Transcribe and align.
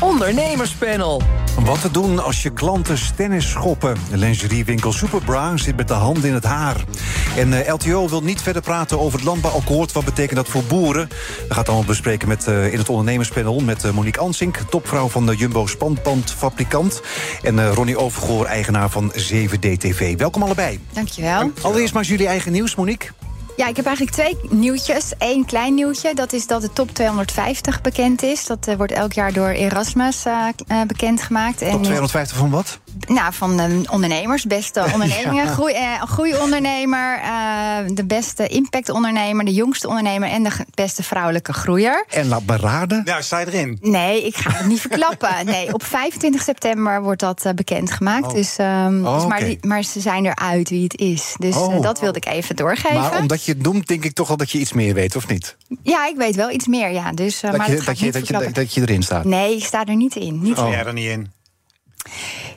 Ondernemerspanel. 0.00 1.22
Wat 1.64 1.80
te 1.80 1.90
doen 1.90 2.18
als 2.18 2.42
je 2.42 2.50
klanten 2.50 2.98
tennis 3.16 3.50
schoppen? 3.50 3.96
De 4.10 4.16
lingeriewinkel 4.16 4.92
Superbra 4.92 5.56
zit 5.56 5.76
met 5.76 5.88
de 5.88 5.94
hand 5.94 6.24
in 6.24 6.34
het 6.34 6.44
haar. 6.44 6.76
En 7.36 7.52
eh, 7.52 7.72
LTO 7.72 8.08
wil 8.08 8.22
niet 8.22 8.42
verder 8.42 8.62
praten 8.62 9.00
over 9.00 9.18
het 9.18 9.28
landbouwakkoord. 9.28 9.92
Wat 9.92 10.04
betekent 10.04 10.36
dat 10.36 10.48
voor 10.48 10.64
boeren? 10.64 11.08
We 11.08 11.46
gaan 11.48 11.58
het 11.58 11.68
allemaal 11.68 11.86
bespreken 11.86 12.28
met, 12.28 12.46
eh, 12.46 12.72
in 12.72 12.78
het 12.78 12.88
ondernemerspanel... 12.88 13.60
met 13.60 13.84
eh, 13.84 13.90
Monique 13.90 14.20
Ansink, 14.20 14.56
topvrouw 14.56 15.08
van 15.08 15.26
de 15.26 15.36
Jumbo 15.36 15.66
Spanbandfabrikant... 15.66 17.02
en 17.42 17.58
eh, 17.58 17.72
Ronnie 17.72 17.98
Overgoor, 17.98 18.46
eigenaar 18.46 18.90
van 18.90 19.12
7DTV. 19.12 20.16
Welkom 20.16 20.42
allebei. 20.42 20.80
Dankjewel. 20.92 21.50
Allereerst 21.62 21.92
maar 21.92 22.02
eens 22.02 22.10
jullie 22.10 22.26
eigen 22.26 22.52
nieuws, 22.52 22.74
Monique. 22.74 23.08
Ja, 23.60 23.68
ik 23.68 23.76
heb 23.76 23.86
eigenlijk 23.86 24.16
twee 24.16 24.58
nieuwtjes. 24.58 25.12
Eén 25.18 25.44
klein 25.44 25.74
nieuwtje, 25.74 26.14
dat 26.14 26.32
is 26.32 26.46
dat 26.46 26.62
de 26.62 26.72
top 26.72 26.90
250 26.90 27.80
bekend 27.80 28.22
is. 28.22 28.46
Dat 28.46 28.66
eh, 28.66 28.76
wordt 28.76 28.92
elk 28.92 29.12
jaar 29.12 29.32
door 29.32 29.48
Erasmus 29.48 30.24
eh, 30.24 30.48
eh, 30.66 30.82
bekendgemaakt. 30.86 31.62
En, 31.62 31.70
Top 31.70 31.82
250 31.82 32.36
van 32.36 32.50
wat? 32.50 32.78
Nou, 33.08 33.32
van 33.32 33.60
eh, 33.60 33.70
ondernemers, 33.90 34.44
beste 34.44 34.84
ondernemingen. 34.92 35.46
Groei, 35.48 35.74
eh, 35.74 36.02
groeiondernemer, 36.02 37.18
eh, 37.22 37.76
de 37.94 38.04
beste 38.04 38.46
impactondernemer... 38.46 39.44
de 39.44 39.52
jongste 39.54 39.88
ondernemer 39.88 40.28
en 40.28 40.42
de 40.42 40.50
beste 40.74 41.02
vrouwelijke 41.02 41.52
groeier. 41.52 42.04
En 42.08 42.28
laat 42.28 42.46
beraden. 42.46 43.02
Nou, 43.04 43.22
sta 43.22 43.38
je 43.38 43.46
erin? 43.46 43.78
Nee, 43.80 44.26
ik 44.26 44.36
ga 44.36 44.50
het 44.52 44.66
niet 44.66 44.80
verklappen. 44.80 45.28
Nee, 45.44 45.74
op 45.74 45.84
25 45.84 46.42
september 46.42 47.02
wordt 47.02 47.20
dat 47.20 47.44
eh, 47.44 47.52
bekendgemaakt. 47.52 48.26
Oh. 48.26 48.32
Dus, 48.34 48.56
ehm, 48.56 49.06
Oh, 49.06 49.14
dus 49.14 49.26
maar, 49.26 49.38
die- 49.44 49.58
maar 49.60 49.82
ze 49.82 50.00
zijn 50.00 50.26
eruit 50.26 50.68
wie 50.68 50.82
het 50.82 50.96
is. 50.98 51.34
Dus 51.38 51.54
eh, 51.54 51.62
Oh. 51.62 51.82
dat 51.82 52.00
wilde 52.00 52.16
ik 52.18 52.26
even 52.26 52.56
doorgeven. 52.56 53.00
Maar 53.00 53.18
omdat 53.18 53.44
je 53.44 53.52
het 53.52 53.62
noemt, 53.62 53.86
denk 53.86 54.04
ik 54.04 54.12
toch 54.14 54.28
wel 54.28 54.36
dat 54.36 54.50
je 54.50 54.58
iets 54.58 54.72
meer 54.72 54.94
weet, 54.94 55.16
of 55.16 55.28
niet? 55.28 55.56
Ja, 55.82 56.06
ik 56.08 56.16
weet 56.16 56.34
wel 56.36 56.50
iets 56.50 56.66
meer, 56.66 56.90
ja. 56.92 57.12
Dus, 57.12 57.40
Dat 57.40 57.56
maar 57.56 57.70
je, 57.70 57.82
dat 57.82 57.98
je, 57.98 58.04
niet 58.04 58.12
dat, 58.12 58.20
je, 58.20 58.26
verklappen. 58.26 58.52
dat 58.62 58.74
je 58.74 58.80
erin 58.80 59.02
staat. 59.02 59.24
Nee, 59.24 59.56
ik 59.56 59.64
sta 59.64 59.84
er 59.84 59.96
niet 59.96 60.16
in. 60.16 60.42
Niet 60.42 60.52
Oh. 60.58 60.58
Sta 60.58 60.70
jij 60.70 60.84
er 60.84 60.92
niet 60.92 61.08
in? 61.08 61.30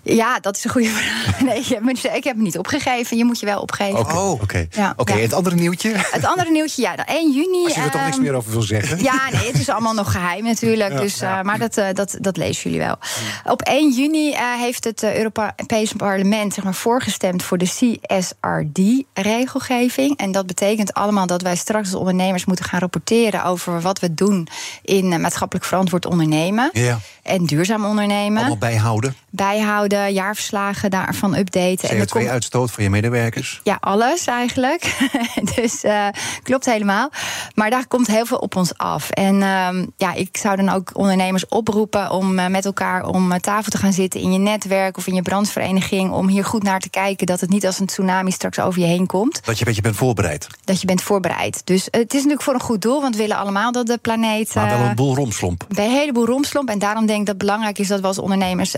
Ja, 0.03 0.39
dat 0.39 0.57
is 0.57 0.63
een 0.63 0.71
goede 0.71 0.87
vraag. 0.97 1.39
Nee, 1.41 1.57
ik 1.59 1.65
heb, 1.65 1.81
me- 1.83 1.91
ik 2.15 2.23
heb 2.23 2.35
me 2.35 2.41
niet 2.41 2.57
opgegeven. 2.57 3.17
Je 3.17 3.25
moet 3.25 3.39
je 3.39 3.45
wel 3.45 3.61
opgeven. 3.61 3.99
Oké, 3.99 4.13
Oh. 4.15 4.41
oké. 4.41 4.67
Ja. 4.71 4.93
het 5.05 5.33
andere 5.33 5.55
nieuwtje? 5.55 5.91
Het 5.95 6.25
andere 6.25 6.51
nieuwtje, 6.51 6.81
ja, 6.81 6.95
dan 6.95 7.05
1 7.05 7.31
juni. 7.33 7.63
Als 7.63 7.73
je 7.75 7.81
er 7.81 7.91
toch 7.91 8.01
niks 8.01 8.15
ehm, 8.15 8.23
meer 8.25 8.33
over 8.33 8.51
wil 8.51 8.61
zeggen. 8.61 9.03
Ja, 9.03 9.29
nee, 9.31 9.47
het 9.47 9.59
is 9.59 9.69
allemaal 9.69 9.93
nog 9.93 10.11
geheim 10.11 10.43
natuurlijk. 10.43 10.97
dus, 10.97 11.21
eh, 11.21 11.41
maar 11.41 11.59
dat, 11.59 11.77
eh, 11.77 11.87
dat, 11.93 12.17
dat 12.19 12.37
lezen 12.37 12.63
jullie 12.71 12.85
wel. 12.85 12.95
Op 13.43 13.61
1 13.61 13.91
juni 13.91 14.31
eh, 14.31 14.39
heeft 14.59 14.83
het 14.83 15.03
Europese 15.03 15.95
parlement 15.95 16.53
zeg 16.53 16.63
maar, 16.63 16.73
voorgestemd 16.73 17.43
voor 17.43 17.57
de 17.57 17.65
CSRD-regelgeving. 17.65 20.17
En 20.17 20.31
dat 20.31 20.45
betekent 20.45 20.93
allemaal 20.93 21.27
dat 21.27 21.41
wij 21.41 21.55
straks 21.55 21.87
als 21.91 21.99
ondernemers 21.99 22.45
moeten 22.45 22.65
gaan 22.65 22.79
rapporteren 22.79 23.43
over 23.43 23.81
wat 23.81 23.99
we 23.99 24.13
doen 24.13 24.47
in 24.81 25.21
maatschappelijk 25.21 25.65
verantwoord 25.65 26.05
ondernemen. 26.05 26.69
Ja. 26.73 26.99
En 27.23 27.45
duurzaam 27.45 27.85
ondernemen. 27.85 28.37
Allemaal 28.37 28.57
bijhouden. 28.57 29.15
Bijhouden, 29.43 30.13
jaarverslagen 30.13 30.89
daarvan 30.89 31.35
updaten. 31.35 31.89
En 31.89 31.97
er 31.97 32.09
komt- 32.09 32.23
CO2-uitstoot 32.25 32.71
voor 32.71 32.83
je 32.83 32.89
medewerkers. 32.89 33.59
ja, 33.63 33.77
alles 33.79 34.25
eigenlijk. 34.25 34.97
dus 35.55 35.83
eh, 35.83 36.07
klopt 36.43 36.65
helemaal. 36.65 37.09
Maar 37.55 37.69
daar 37.69 37.87
komt 37.87 38.07
heel 38.07 38.25
veel 38.25 38.37
op 38.37 38.55
ons 38.55 38.77
af. 38.77 39.09
En 39.09 39.41
ehm, 39.41 39.85
ja, 39.97 40.13
ik 40.13 40.37
zou 40.37 40.55
dan 40.55 40.69
ook 40.69 40.89
ondernemers 40.93 41.47
oproepen 41.47 42.11
om 42.11 42.39
eh, 42.39 42.47
met 42.47 42.65
elkaar 42.65 43.05
om 43.05 43.31
eh, 43.31 43.39
tafel 43.39 43.71
te 43.71 43.77
gaan 43.77 43.93
zitten 43.93 44.19
in 44.19 44.31
je 44.31 44.39
netwerk 44.39 44.97
of 44.97 45.07
in 45.07 45.13
je 45.13 45.21
branchevereniging. 45.21 46.11
Om 46.11 46.27
hier 46.27 46.45
goed 46.45 46.63
naar 46.63 46.79
te 46.79 46.89
kijken 46.89 47.25
dat 47.25 47.39
het 47.39 47.49
niet 47.49 47.65
als 47.65 47.79
een 47.79 47.85
tsunami 47.85 48.31
straks 48.31 48.59
over 48.59 48.79
je 48.79 48.87
heen 48.87 49.05
komt. 49.05 49.33
Dat 49.45 49.53
je 49.53 49.59
een 49.59 49.67
beetje 49.67 49.81
bent 49.81 49.95
voorbereid. 49.95 50.47
Dat 50.63 50.81
je 50.81 50.87
bent 50.87 51.01
voorbereid. 51.01 51.61
Dus 51.65 51.87
het 51.91 52.13
is 52.13 52.13
natuurlijk 52.13 52.41
voor 52.41 52.53
een 52.53 52.59
goed 52.59 52.81
doel, 52.81 53.01
want 53.01 53.15
we 53.15 53.21
willen 53.21 53.37
allemaal 53.37 53.71
dat 53.71 53.87
de 53.87 53.97
planeet. 53.97 54.55
Maar 54.55 54.69
wel 54.69 54.87
een 54.87 54.95
boel 54.95 55.15
romslomp. 55.15 55.65
een 55.69 55.89
heleboel 55.91 56.25
romslomp. 56.25 56.69
En 56.69 56.79
daarom 56.79 57.05
denk 57.05 57.19
ik 57.19 57.25
dat 57.25 57.35
het 57.35 57.43
belangrijk 57.43 57.79
is 57.79 57.87
dat 57.87 57.99
we 57.99 58.07
als 58.07 58.19
ondernemers 58.19 58.75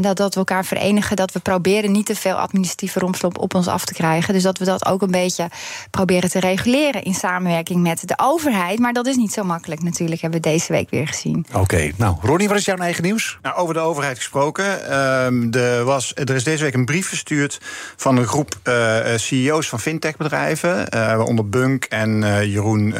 dat, 0.00 0.16
dat 0.16 0.32
we 0.32 0.38
elkaar 0.38 0.64
verenigen. 0.64 1.16
Dat 1.16 1.32
we 1.32 1.40
proberen 1.40 1.92
niet 1.92 2.06
te 2.06 2.14
veel 2.14 2.34
administratieve 2.34 2.98
romslomp 2.98 3.38
op 3.38 3.54
ons 3.54 3.66
af 3.68 3.84
te 3.84 3.94
krijgen. 3.94 4.34
Dus 4.34 4.42
dat 4.42 4.58
we 4.58 4.64
dat 4.64 4.86
ook 4.86 5.02
een 5.02 5.10
beetje 5.10 5.48
proberen 5.90 6.30
te 6.30 6.40
reguleren 6.40 7.02
in 7.02 7.14
samenwerking 7.14 7.82
met 7.82 8.08
de 8.08 8.14
overheid. 8.16 8.78
Maar 8.78 8.92
dat 8.92 9.06
is 9.06 9.16
niet 9.16 9.32
zo 9.32 9.44
makkelijk 9.44 9.82
natuurlijk, 9.82 10.20
hebben 10.20 10.42
we 10.42 10.48
deze 10.48 10.72
week 10.72 10.90
weer 10.90 11.06
gezien. 11.06 11.46
Oké, 11.52 11.90
nou, 11.96 12.16
Ronnie, 12.20 12.48
wat 12.48 12.56
is 12.56 12.64
jouw 12.64 12.76
eigen 12.76 13.02
nieuws? 13.02 13.38
Nou, 13.42 13.56
over 13.56 13.74
de 13.74 13.80
overheid 13.80 14.16
gesproken. 14.16 14.90
ehm, 14.90 15.52
er, 15.52 15.84
was, 15.84 16.12
er 16.14 16.34
is 16.34 16.44
deze 16.44 16.62
week 16.62 16.74
een 16.74 16.84
brief 16.84 17.08
verstuurd 17.08 17.60
van 17.96 18.16
een 18.16 18.26
groep 18.26 18.54
eh, 18.62 19.12
eh, 19.14 19.18
CEO's 19.20 19.68
van 19.68 19.80
fintechbedrijven. 19.80 20.88
eh 20.88 21.00
waaronder 21.16 21.48
Bunk 21.48 21.84
en 21.84 22.24
eh, 22.24 22.44
Jeroen 22.44 22.94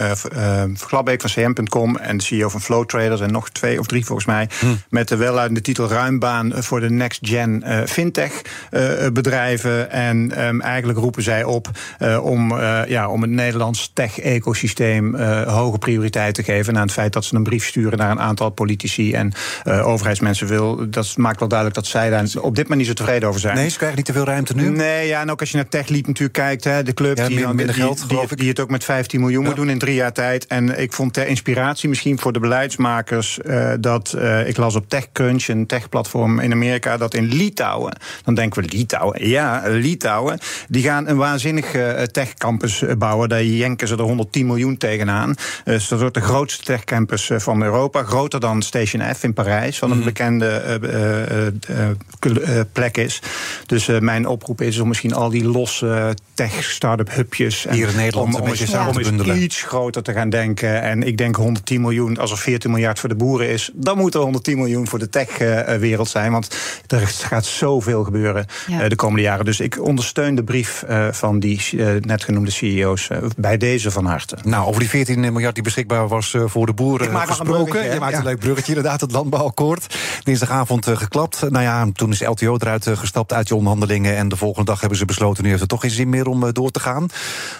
Glabbeek 0.75 1.21
van 1.21 1.31
CM.com. 1.31 1.97
En 1.97 2.17
de 2.17 2.25
CEO 2.25 2.49
van 2.49 2.61
Flow 2.61 2.85
Traders. 2.85 3.21
En 3.21 3.33
nog 3.33 3.51
twee 3.51 3.79
of 3.79 3.87
drie 3.87 4.05
volgens 4.05 4.27
mij. 4.27 4.49
Met 4.89 5.09
de 5.09 5.17
welluidende 5.17 5.61
titel 5.61 5.89
Ruimbaan 5.89 6.62
voor 6.65 6.81
de 6.81 6.91
next 6.91 7.19
gen 7.23 7.63
eh, 7.63 7.87
fintech 7.87 8.43
eh, 8.71 8.83
bedrijven. 9.13 9.91
En 9.91 10.33
ehm, 10.37 10.61
eigenlijk 10.61 10.99
roepen 10.99 11.23
zij 11.23 11.45
op 11.45 11.71
eh, 11.99 12.25
om, 12.25 12.61
ja, 12.87 13.09
om 13.09 13.23
het 13.23 13.31
Nederlands 13.31 13.91
tech-ecosysteem 13.95 15.17
hoge 15.47 15.79
prioriteit 15.79 16.35
te 16.35 16.43
geven. 16.43 16.75
Na 16.75 16.81
het 16.81 16.93
feit 16.93 17.13
dat 17.13 17.25
ze 17.25 17.35
een 17.35 17.43
brief 17.43 17.67
sturen 17.67 17.99
naar 17.99 18.11
een 18.11 18.21
aantal 18.21 18.51
politici 18.51 19.13
en 19.13 19.33
overheidsmensen 19.65 20.47
wil. 20.47 20.91
Dat 20.91 21.17
maakt 21.17 21.39
wel 21.39 21.49
duidelijk 21.49 21.79
dat 21.79 21.89
zij 21.89 22.11
daar 22.11 22.25
op 22.41 22.55
dit 22.55 22.63
moment 22.63 22.75
niet 22.77 22.87
zo 22.87 23.05
tevreden 23.05 23.29
over 23.29 23.41
zijn. 23.41 23.57
Nee, 23.57 23.69
ze 23.69 23.77
krijgen 23.77 23.97
niet 23.97 24.07
te 24.07 24.13
veel 24.13 24.25
ruimte 24.25 24.55
nu. 24.55 24.71
Nee, 24.71 25.07
ja, 25.07 25.21
en 25.21 25.31
ook 25.31 25.41
als 25.41 25.51
je 25.51 25.57
naar 25.57 25.69
TechLeap 25.69 26.07
natuurlijk 26.07 26.39
kijkt, 26.39 26.65
hè, 26.65 26.83
de 26.83 26.95
club 26.95 27.17
Ja, 27.17 27.29
die, 27.29 27.47
minder 27.47 27.67
die, 27.67 27.75
geld, 27.75 28.39
die, 28.39 28.49
het 28.49 28.61
ook 28.61 28.71
met 28.71 28.85
15 28.85 29.21
miljoen 29.21 29.45
moet 29.45 29.57
doen 29.57 29.71
in 29.71 29.79
drie 29.79 29.95
jaar 29.95 30.13
tijd. 30.13 30.47
En 30.47 30.81
ik 30.81 30.93
vond 30.93 31.13
ter 31.13 31.27
inspiratie 31.27 31.89
misschien 31.89 32.19
voor 32.19 32.33
de 32.33 32.41
beleidsmakers 32.41 33.39
dat 33.81 34.17
ik 34.47 34.57
las 34.57 34.75
op 34.75 34.89
TechCrunch, 34.89 35.47
een 35.47 35.67
techplatform 35.67 36.41
in 36.41 36.52
Amerika, 36.53 36.97
dat 36.97 37.15
in 37.15 37.25
Litouwen, 37.27 37.97
dan 38.25 38.35
denken 38.35 38.63
we 38.63 38.69
Litouwen, 38.77 39.29
ja, 39.29 39.63
Litouwen, 39.67 40.39
die 40.69 40.83
gaan 40.83 41.09
een 41.09 41.17
waanzinnig 41.17 41.75
eh, 41.75 42.03
techcampus 42.03 42.83
eh, 42.83 42.95
bouwen. 42.97 43.29
Daar 43.29 43.45
jenken 43.45 43.89
ze 43.89 43.95
er 43.97 44.01
110 44.03 44.47
miljoen 44.47 44.77
tegenaan. 44.77 45.35
Dus 45.65 45.89
dat 45.89 46.01
wordt 46.01 46.15
de 46.15 46.21
grootste 46.21 46.65
techcampus 46.65 47.31
eh, 47.31 47.39
van 47.39 47.63
Europa, 47.63 48.03
groter 48.03 48.41
dan 48.41 48.63
Station 48.63 49.15
F 49.15 49.23
in 49.23 49.33
Parijs, 49.35 49.79
wat 49.79 49.91
een 49.91 49.97
Mhm. 49.97 50.05
bekende 50.05 50.47
eh, 50.47 50.75
eh, 50.75 51.47
eh, 51.47 51.47
eh, 51.69 52.59
eh, 52.59 52.65
plek 52.73 52.97
is. 52.97 53.21
Dus 53.67 53.89
eh, 53.89 53.99
mijn 53.99 54.27
oproep 54.27 54.61
is 54.61 54.79
om 54.79 54.89
misschien 54.89 55.15
al 55.15 55.29
die 55.31 55.45
losse 55.45 56.17
tech-start-up 56.35 57.15
hubjes... 57.15 57.67
Hier 57.71 57.89
in 57.89 57.97
Nederland 57.97 58.29
om, 58.29 58.35
een 58.35 58.41
om 58.41 58.49
beetje 58.49 58.63
eens- 58.65 58.73
samen 58.73 58.95
om 58.97 59.03
te 59.03 59.09
bundelen. 59.09 59.43
iets 59.43 59.63
groter 59.63 60.03
te 60.03 60.13
gaan 60.13 60.31
denken. 60.31 60.83
En 60.83 61.03
ik 61.03 61.17
denk 61.19 61.37
110 61.37 61.81
miljoen, 61.81 62.19
als 62.19 62.31
er 62.31 62.39
14 62.39 62.71
miljard 62.71 62.99
voor 62.99 63.09
de 63.09 63.15
boeren 63.15 63.49
is... 63.49 63.71
dan 63.75 63.99
moet 63.99 64.15
er 64.15 64.21
110 64.21 64.59
miljoen 64.59 64.89
voor 64.89 64.99
de 64.99 65.09
tech-wereld 65.09 66.09
zijn. 66.09 66.33
Want 66.33 66.42
er 66.87 67.07
gaat 67.07 67.45
zoveel 67.45 68.05
gebeuren 68.05 68.47
Ja. 68.67 68.81
eh, 68.81 68.89
de 68.89 68.97
komende 68.97 69.23
jaren. 69.23 69.45
Dus 69.45 69.61
ik 69.61 69.81
ondersteun 69.85 70.35
de 70.35 70.45
brief 70.45 70.83
eh, 70.83 71.09
van 71.11 71.41
die 71.41 71.61
eh, 71.79 71.87
net 72.01 72.25
genoemde 72.25 72.51
CEO's 72.51 73.09
bij 73.37 73.57
deze 73.57 73.91
van 73.91 74.05
harte. 74.07 74.37
Nou, 74.43 74.67
over 74.67 74.81
die 74.81 74.89
14 74.89 75.21
miljard 75.21 75.55
die 75.55 75.65
beschikbaar 75.65 76.09
was 76.09 76.35
eh, 76.35 76.43
voor 76.47 76.67
de 76.67 76.73
boeren 76.73 77.07
Ik 77.07 77.13
maak 77.13 77.29
nog 77.29 77.39
een 77.39 77.47
gesproken. 77.47 77.93
Je 77.93 78.01
maakt 78.01 78.13
ja. 78.13 78.19
een 78.19 78.25
leuk 78.25 78.39
bruggetje, 78.39 78.75
inderdaad, 78.75 79.01
het 79.01 79.13
landbouwakkoord. 79.13 79.97
Dinsdagavond 80.23 80.87
geklapt. 80.87 81.51
Nou 81.51 81.65
ja, 81.65 81.87
toen 81.93 82.11
is 82.11 82.27
LTO 82.27 82.57
eruit 82.59 82.89
gestapt 82.93 83.33
uit 83.33 83.47
die 83.47 83.57
onderhandelingen. 83.57 84.17
En 84.17 84.29
de 84.29 84.37
volgende 84.37 84.71
dag 84.71 84.81
hebben 84.81 84.99
ze 84.99 85.05
besloten, 85.05 85.43
nu 85.43 85.49
heeft 85.49 85.61
het 85.61 85.71
toch 85.71 85.81
geen 85.81 85.91
zin 85.91 86.09
meer 86.09 86.27
om 86.27 86.53
door 86.53 86.71
te 86.71 86.81
gaan. 86.81 87.09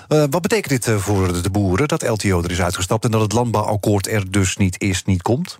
Eh, 0.09 0.25
wat 0.31 0.43
betekent 0.43 0.69
dit 0.69 0.89
eh, 0.89 0.97
voor 0.97 1.33
de, 1.33 1.41
de 1.41 1.51
boeren, 1.51 1.89
dat 1.89 2.09
LTO 2.09 2.43
er 2.43 2.51
is 2.51 2.63
uitgestapt... 2.63 3.05
en 3.05 3.11
dat 3.11 3.21
het 3.21 3.33
landbouwakkoord 3.33 4.09
er 4.09 4.31
dus 4.31 4.57
niet 4.57 4.81
is, 4.81 5.05
niet 5.05 5.23
komt? 5.23 5.59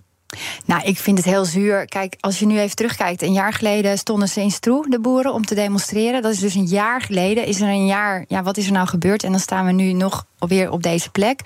Nou, 0.65 0.83
ik 0.83 0.97
vind 0.97 1.17
het 1.17 1.25
heel 1.25 1.45
zuur. 1.45 1.85
Kijk, 1.85 2.15
als 2.19 2.39
je 2.39 2.45
nu 2.45 2.59
even 2.59 2.75
terugkijkt, 2.75 3.21
een 3.21 3.33
jaar 3.33 3.53
geleden 3.53 3.97
stonden 3.97 4.27
ze 4.27 4.41
in 4.41 4.51
Stroe, 4.51 4.89
de 4.89 4.99
boeren, 4.99 5.33
om 5.33 5.45
te 5.45 5.55
demonstreren. 5.55 6.21
Dat 6.21 6.31
is 6.33 6.39
dus 6.39 6.55
een 6.55 6.65
jaar 6.65 7.01
geleden. 7.01 7.45
Is 7.45 7.61
er 7.61 7.67
een 7.67 7.85
jaar, 7.85 8.25
ja, 8.27 8.43
wat 8.43 8.57
is 8.57 8.65
er 8.65 8.71
nou 8.71 8.87
gebeurd? 8.87 9.23
En 9.23 9.31
dan 9.31 9.39
staan 9.39 9.65
we 9.65 9.71
nu 9.71 9.93
nog 9.93 10.25
weer 10.49 10.71
op 10.71 10.83
deze 10.83 11.09
plek. 11.09 11.39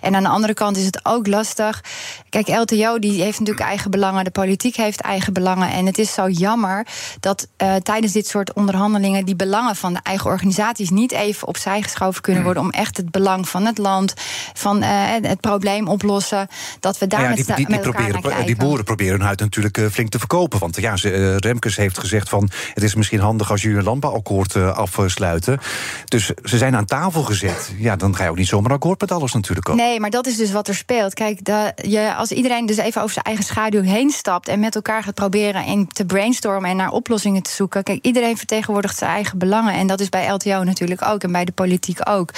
En 0.00 0.14
aan 0.14 0.22
de 0.22 0.28
andere 0.28 0.54
kant 0.54 0.76
is 0.76 0.84
het 0.84 1.00
ook 1.02 1.26
lastig. 1.26 1.84
Kijk, 2.28 2.48
LTO 2.48 2.98
die 2.98 3.22
heeft 3.22 3.38
natuurlijk 3.38 3.66
eigen 3.66 3.90
belangen, 3.90 4.24
de 4.24 4.30
politiek 4.30 4.76
heeft 4.76 5.00
eigen 5.00 5.32
belangen. 5.32 5.70
En 5.70 5.86
het 5.86 5.98
is 5.98 6.14
zo 6.14 6.28
jammer 6.28 6.86
dat 7.20 7.48
eh, 7.56 7.74
tijdens 7.74 8.12
dit 8.12 8.26
soort 8.26 8.52
onderhandelingen 8.52 9.24
die 9.24 9.36
belangen 9.36 9.76
van 9.76 9.92
de 9.92 10.00
eigen 10.02 10.30
organisaties 10.30 10.90
niet 10.90 11.12
even 11.12 11.48
opzij 11.48 11.82
geschoven 11.82 12.22
kunnen 12.22 12.42
worden 12.42 12.62
om 12.62 12.70
echt 12.70 12.96
het 12.96 13.10
belang 13.10 13.48
van 13.48 13.66
het 13.66 13.78
land, 13.78 14.14
van 14.54 14.82
eh, 14.82 14.90
het 15.22 15.40
probleem 15.40 15.88
oplossen, 15.88 16.48
dat 16.80 16.98
we 16.98 17.06
daar 17.06 17.22
ja, 17.22 17.28
met, 17.28 17.36
die, 17.36 17.46
die, 17.46 17.54
die, 17.54 17.68
met 17.68 17.84
elkaar 17.84 18.08
proberen, 18.08 18.36
naar 18.36 18.46
die 18.46 18.56
boeren 18.56 18.84
proberen 18.84 19.12
hun 19.12 19.26
huid 19.26 19.40
natuurlijk 19.40 19.78
eh, 19.78 19.86
flink 19.86 20.10
te 20.10 20.18
verkopen. 20.18 20.58
Want 20.58 20.76
ja, 20.76 20.96
ze, 20.96 21.36
Remkes 21.36 21.76
heeft 21.76 21.98
gezegd 21.98 22.28
van... 22.28 22.50
het 22.74 22.82
is 22.82 22.94
misschien 22.94 23.20
handig 23.20 23.50
als 23.50 23.62
jullie 23.62 23.78
een 23.78 23.84
landbouwakkoord 23.84 24.56
afsluiten. 24.56 25.58
Dus 26.04 26.30
ze 26.42 26.58
zijn 26.58 26.76
aan 26.76 26.84
tafel 26.84 27.22
gezet. 27.22 27.72
Ja, 27.76 27.96
dan 27.96 28.16
ga 28.16 28.24
je 28.24 28.30
ook 28.30 28.36
niet 28.36 28.41
niet 28.42 28.50
zomaar 28.50 28.72
akkoord 28.72 29.00
met 29.00 29.12
alles 29.12 29.32
natuurlijk 29.32 29.68
ook. 29.68 29.76
Nee, 29.76 30.00
maar 30.00 30.10
dat 30.10 30.26
is 30.26 30.36
dus 30.36 30.52
wat 30.52 30.68
er 30.68 30.74
speelt. 30.74 31.14
Kijk, 31.14 31.44
de, 31.44 31.72
je, 31.82 32.14
als 32.14 32.32
iedereen 32.32 32.66
dus 32.66 32.76
even 32.76 33.00
over 33.00 33.12
zijn 33.12 33.24
eigen 33.24 33.44
schaduw 33.44 33.82
heen 33.82 34.10
stapt 34.10 34.48
en 34.48 34.60
met 34.60 34.74
elkaar 34.74 35.02
gaat 35.02 35.14
proberen 35.14 35.64
en 35.64 35.88
te 35.88 36.04
brainstormen 36.04 36.70
en 36.70 36.76
naar 36.76 36.90
oplossingen 36.90 37.42
te 37.42 37.50
zoeken. 37.50 37.82
Kijk, 37.82 38.04
iedereen 38.04 38.36
vertegenwoordigt 38.36 38.98
zijn 38.98 39.10
eigen 39.10 39.38
belangen. 39.38 39.74
En 39.74 39.86
dat 39.86 40.00
is 40.00 40.08
bij 40.08 40.30
LTO 40.30 40.62
natuurlijk 40.62 41.06
ook 41.06 41.22
en 41.22 41.32
bij 41.32 41.44
de 41.44 41.52
politiek 41.52 41.98
ook. 42.08 42.30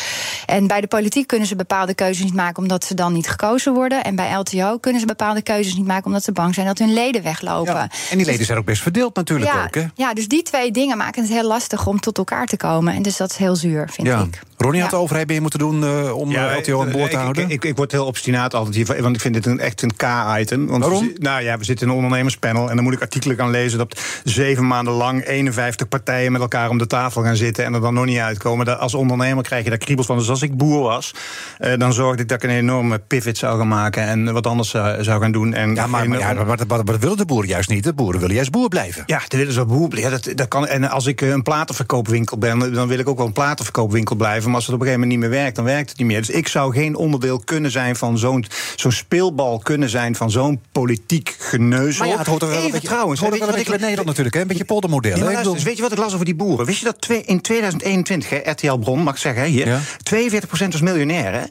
En 0.47 0.67
bij 0.67 0.81
de 0.81 0.87
politiek 0.87 1.27
kunnen 1.27 1.49
ze 1.49 1.57
bepaalde 1.57 1.95
keuzes 1.95 2.25
niet 2.25 2.35
maken 2.35 2.63
omdat 2.63 2.85
ze 2.85 2.95
dan 2.95 3.13
niet 3.13 3.29
gekozen 3.29 3.75
worden. 3.75 4.05
En 4.05 4.17
bij 4.17 4.35
LTO 4.35 4.79
kunnen 4.79 5.01
ze 5.01 5.07
bepaalde 5.07 5.43
keuzes 5.43 5.75
niet 5.75 5.87
maken 5.87 6.07
omdat 6.07 6.25
ze 6.25 6.33
bang 6.33 6.55
zijn 6.55 6.67
dat 6.67 6.79
hun 6.79 6.93
leden 6.93 7.23
weglopen. 7.23 7.75
Ja, 7.75 7.91
en 8.11 8.17
die 8.17 8.27
leden 8.27 8.47
zijn 8.47 8.59
ook 8.59 8.65
best 8.65 8.83
verdeeld 8.83 9.17
natuurlijk 9.17 9.53
ja, 9.53 9.65
ook. 9.65 9.75
Hè? 9.75 9.87
Ja, 9.95 10.15
dus 10.15 10.29
die 10.29 10.43
twee 10.43 10.71
dingen 10.71 10.97
maken 10.97 11.23
het 11.23 11.33
heel 11.33 11.47
lastig 11.47 11.87
om 11.87 12.01
tot 12.01 12.19
elkaar 12.19 12.47
te 12.47 12.57
komen. 12.57 12.95
En 12.95 13.03
dus 13.03 13.17
dat 13.17 13.31
is 13.31 13.37
heel 13.37 13.57
zuur, 13.57 13.89
vind 13.91 14.09
ik. 14.09 14.41
Ronnie 14.57 14.81
had 14.81 14.91
de 14.91 14.97
overheid 14.97 15.29
meer 15.29 15.41
moeten 15.41 15.59
doen 15.59 15.83
uh, 15.83 16.17
om 16.17 16.31
ja, 16.31 16.57
LTO 16.57 16.81
aan 16.81 16.91
boord 16.91 17.11
te 17.11 17.17
houden? 17.17 17.45
Ik, 17.45 17.51
ik, 17.51 17.65
ik, 17.65 17.77
word 17.77 17.93
heel 17.93 18.07
obstinaat 18.07 18.55
altijd 18.55 18.75
hier, 18.75 19.03
want 19.03 19.15
ik 19.15 19.21
vind 19.21 19.35
dit 19.35 19.47
een, 19.47 19.61
echt 19.61 19.83
een 19.83 19.97
K-item. 19.97 20.67
Waarom? 20.67 21.13
nou 21.19 21.43
ja, 21.43 21.59
we 21.59 21.65
zitten 21.65 21.87
in 21.87 21.93
een 21.93 21.99
ondernemerspanel 21.99 22.69
en 22.69 22.75
dan 22.75 22.85
moet 22.85 22.93
ik 22.93 23.01
artikelen 23.01 23.37
gaan 23.37 23.51
lezen 23.51 23.79
dat 23.79 24.01
zeven 24.25 24.67
maanden 24.67 24.93
lang 24.93 25.27
51 25.27 25.89
partijen 25.89 26.33
met 26.33 26.41
elkaar 26.41 26.71
om 26.71 26.79
de 26.79 26.87
tafel 26.87 27.23
gaan 27.23 27.37
zitten 27.37 27.65
en 27.65 27.75
er 27.75 27.81
dan 27.81 27.95
nog 27.95 28.05
niet 28.05 28.19
uitkomen. 28.19 28.79
Als 28.79 28.95
ondernemer 28.95 29.45
krijg 29.45 29.65
je 29.65 29.71
daar 29.71 29.79
kriebels 29.79 30.07
van. 30.07 30.19
Dus 30.19 30.29
als 30.31 30.43
ik 30.43 30.57
boer 30.57 30.83
was, 30.83 31.15
uh, 31.61 31.73
dan 31.79 31.93
zorgde 31.93 32.23
ik 32.23 32.29
dat 32.29 32.43
ik 32.43 32.51
een 32.51 32.57
enorme 32.57 32.99
pivot 32.99 33.39
zou 33.39 33.59
gaan 33.59 33.69
maken 33.69 34.03
en 34.03 34.33
wat 34.33 34.47
anders 34.47 34.69
zou, 34.69 35.05
zou 35.05 35.21
gaan 35.21 35.33
doen. 35.33 35.55
En 35.55 35.75
ja, 35.75 35.87
maar, 35.87 36.09
maar, 36.09 36.19
ja, 36.19 36.33
maar, 36.33 36.47
maar, 36.47 36.85
dat 36.85 36.99
willen 37.01 37.17
de 37.17 37.25
boeren 37.25 37.49
juist 37.49 37.69
niet. 37.69 37.85
De 37.85 37.93
boeren 37.93 38.21
willen 38.21 38.35
juist 38.35 38.51
boer 38.51 38.69
blijven. 38.69 39.03
Ja, 39.07 39.21
de 39.29 39.37
willen 39.37 39.53
zo 39.53 39.67
boer 39.67 39.89
blijven. 39.89 40.11
dat, 40.11 40.37
dat 40.37 40.49
kan, 40.49 40.67
en 40.67 40.91
als 40.91 41.07
ik 41.07 41.21
een 41.21 41.43
platenverkoopwinkel 41.43 42.39
ben, 42.39 42.73
dan 42.73 42.89
wil 42.89 42.99
ik 42.99 43.09
ook 43.09 43.17
wel 43.17 43.27
een 43.27 43.33
platenverkoopwinkel 43.33 44.17
blijven. 44.17 44.44
Maar 44.47 44.55
als 44.55 44.67
het 44.67 44.75
op 44.75 44.81
een 44.81 44.87
gegeven 44.87 45.09
moment 45.09 45.21
niet 45.23 45.31
meer 45.31 45.41
werkt, 45.41 45.57
dan 45.57 45.65
werkt 45.65 45.89
het 45.89 45.99
niet 45.99 46.07
meer. 46.07 46.19
Dus 46.19 46.31
ik 46.31 46.49
zou 46.49 46.73
geen 46.73 46.97
onderdeel 46.97 47.39
kunnen 47.45 47.71
zijn 47.71 47.97
van 47.97 48.19
zo'n 48.19 48.45
zo'n 48.77 48.93
speelbal 48.93 49.59
kunnen 49.59 49.89
zijn 49.89 50.15
van 50.15 50.31
zo'n 50.31 50.61
politiek 50.73 51.37
geneuzel. 51.39 51.99
Maar 52.05 52.13
ja, 52.13 52.19
het 52.19 52.27
hoort 52.27 52.43
er 52.43 52.49
wel 52.49 52.57
Even 52.57 52.67
een 52.69 52.73
beetje, 52.75 52.89
trouwens, 52.89 53.21
het 53.21 53.29
hoort 53.29 53.41
er 53.41 53.47
wel 53.47 53.49
een 53.49 53.55
beetje 53.63 53.71
met 53.73 53.81
Nederland 53.81 54.07
natuurlijk, 54.09 54.35
hè? 54.37 54.41
een 54.43 54.47
beetje 54.49 54.65
poldermodel. 54.65 55.19
Ja, 55.31 55.37
bedoel- 55.37 55.55
dus 55.55 55.63
weet 55.63 55.77
je 55.77 55.83
wat 55.83 55.93
ik 55.93 55.99
las 55.99 56.13
over 56.15 56.25
die 56.25 56.35
boeren? 56.35 56.67
Wist 56.67 56.79
je 56.79 56.85
dat 56.85 57.01
twee- 57.01 57.23
in 57.25 57.41
2021, 57.41 58.31
hè, 58.31 58.51
RTL 58.51 58.77
Bron, 58.77 59.03
mag 59.03 59.15
ik 59.15 59.21
zeggen, 59.21 59.45
hier, 59.45 59.67
Ja. 59.67 59.81
42% 60.03 60.73
was 60.73 60.81
miljonair, 60.81 61.33
hè? 61.33 61.43